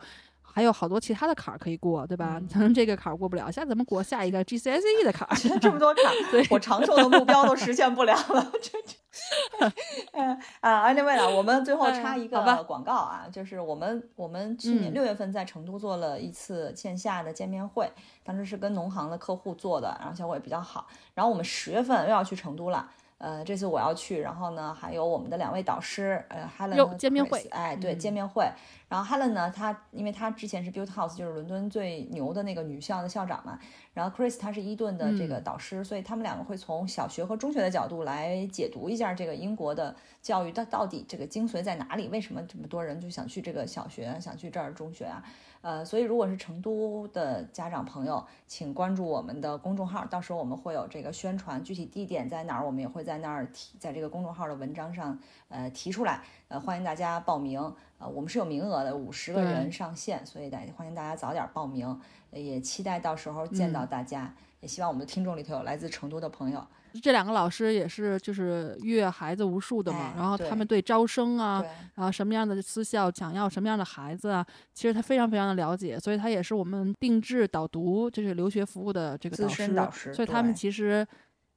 [0.60, 2.36] 还有好多其他的坎儿可以过，对吧？
[2.38, 5.34] 嗯可能 这个坎儿过不了，下次咱们过下一个 GCSE 的坎儿。
[5.62, 8.52] 这么多坎对，我长寿的目标都实现不了了。
[8.62, 9.72] 这这，
[10.12, 17.90] 嗯啊，anyway 了，我们最后插一个广告啊，就是我们我们去年嗯六月份在成都做了一次线下的见面会，
[18.26, 20.86] 当时是跟农行的客户做的，然后效果也比较好。
[21.14, 22.86] 然后我们十月份又要去成都了。
[23.20, 28.50] 呃，这次我要去，然后呢，还有我们的两位导师，呃，Helen 见面会哎，对，见面会。
[28.90, 33.58] 然后 Helen 呢，她因为她之前是 Build House，就是伦敦最牛的那个女校的校长嘛，
[33.94, 42.08] 然后 Chris 他是伊顿的这个嗯导师，所以他们两个会从小学和中学的角度来解读一下这个英国的教育到到底这个精髓在哪里？
[42.10, 45.24] 为什么这么多人就想去这个小学，想去这儿中学啊？
[45.62, 57.60] 呃，所以如果是成都的家长朋友，请关注我们的公众号，到时候我们会有这个宣传，具体地点在哪儿，我们也会在那儿提，在这个公众号的文章上呃提出来，呃，欢迎大家报名。
[58.00, 61.88] 呃，我们是有名额的，五十个人上线，所以大欢迎大家早点报名，
[62.32, 64.34] 呃也期待到时候见到嗯大家。
[64.62, 66.66] 也希望我们的听众里头有来自成都的朋友。
[67.04, 71.64] 这两个老师也是就是阅孩子无数的嘛哎，然后他们对招生啊，
[71.94, 74.44] 然后什么样的私校想要什么样的孩子啊，
[74.74, 81.06] 其实他非常非常的了解，所以他也是我们定制导读就是留学服务的这个资导师，深导师所以他们其实。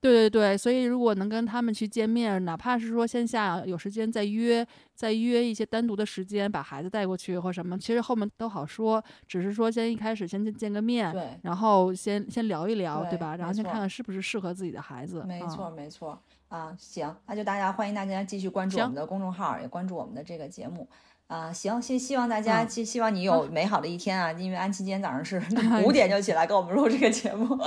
[0.03, 4.67] 对对对，所以如果能跟他们去见面，哪怕是说线下有时间再约，
[4.97, 9.01] 再约一些单独的时间，把孩子带过去或什么，其实后面都好说。
[9.29, 13.37] 只是说先一开始先见见个面，对，然后先先聊一聊，对对吧？
[13.37, 15.21] 然后先看看是不是适合自己的孩子。
[15.21, 20.89] 啊没错，没错啊，行，那就大家欢迎大家继续关注我们的公众号，也关注我们的这个节目。
[21.33, 24.31] 啊，行，希希望大家，嗯希希望你有美好的一天啊！
[24.33, 25.43] 因为安琪今天早上是
[25.83, 27.57] 五点就起来跟我们录这个节目，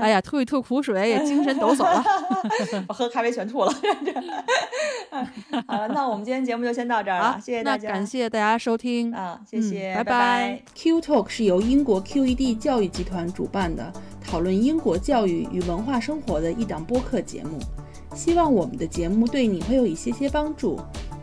[0.00, 2.04] 哎呀，吐一吐苦水，也精神抖擞了。
[2.86, 3.72] 我喝咖啡全吐了。
[5.66, 7.88] 好了，那我们今天节目就先到这儿了，好，谢谢大家。
[7.88, 9.12] 感谢大家收听。
[9.12, 13.92] 啊，谢嗯谢，拜拜拜 Q Talk 是由英国 QED 教育集团主办的，
[14.24, 17.58] 讨论英国教育与文化生活的一档播客节目。
[18.14, 20.78] 希望我们的节目对你会有一些些帮助。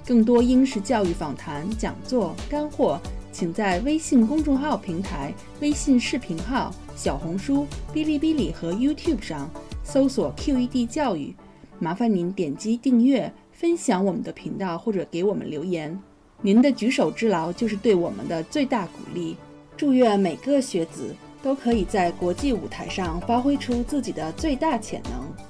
[0.06, 2.99] 更多英式教育访谈、讲座、干货，
[3.32, 9.48] 请在微信公众号平台、微信视频号、小红书、哔哩哔哩和 YouTube 上
[9.84, 11.36] 搜索 QED 教育。
[11.78, 15.98] 麻烦您点击订阅、分享我们的频道或者给我们留言。
[16.41, 19.38] 您的举手之劳就是对我们的最大鼓励。
[19.78, 25.49] 祝愿每个学子都可以在国际舞台上发挥出自己的最大潜能。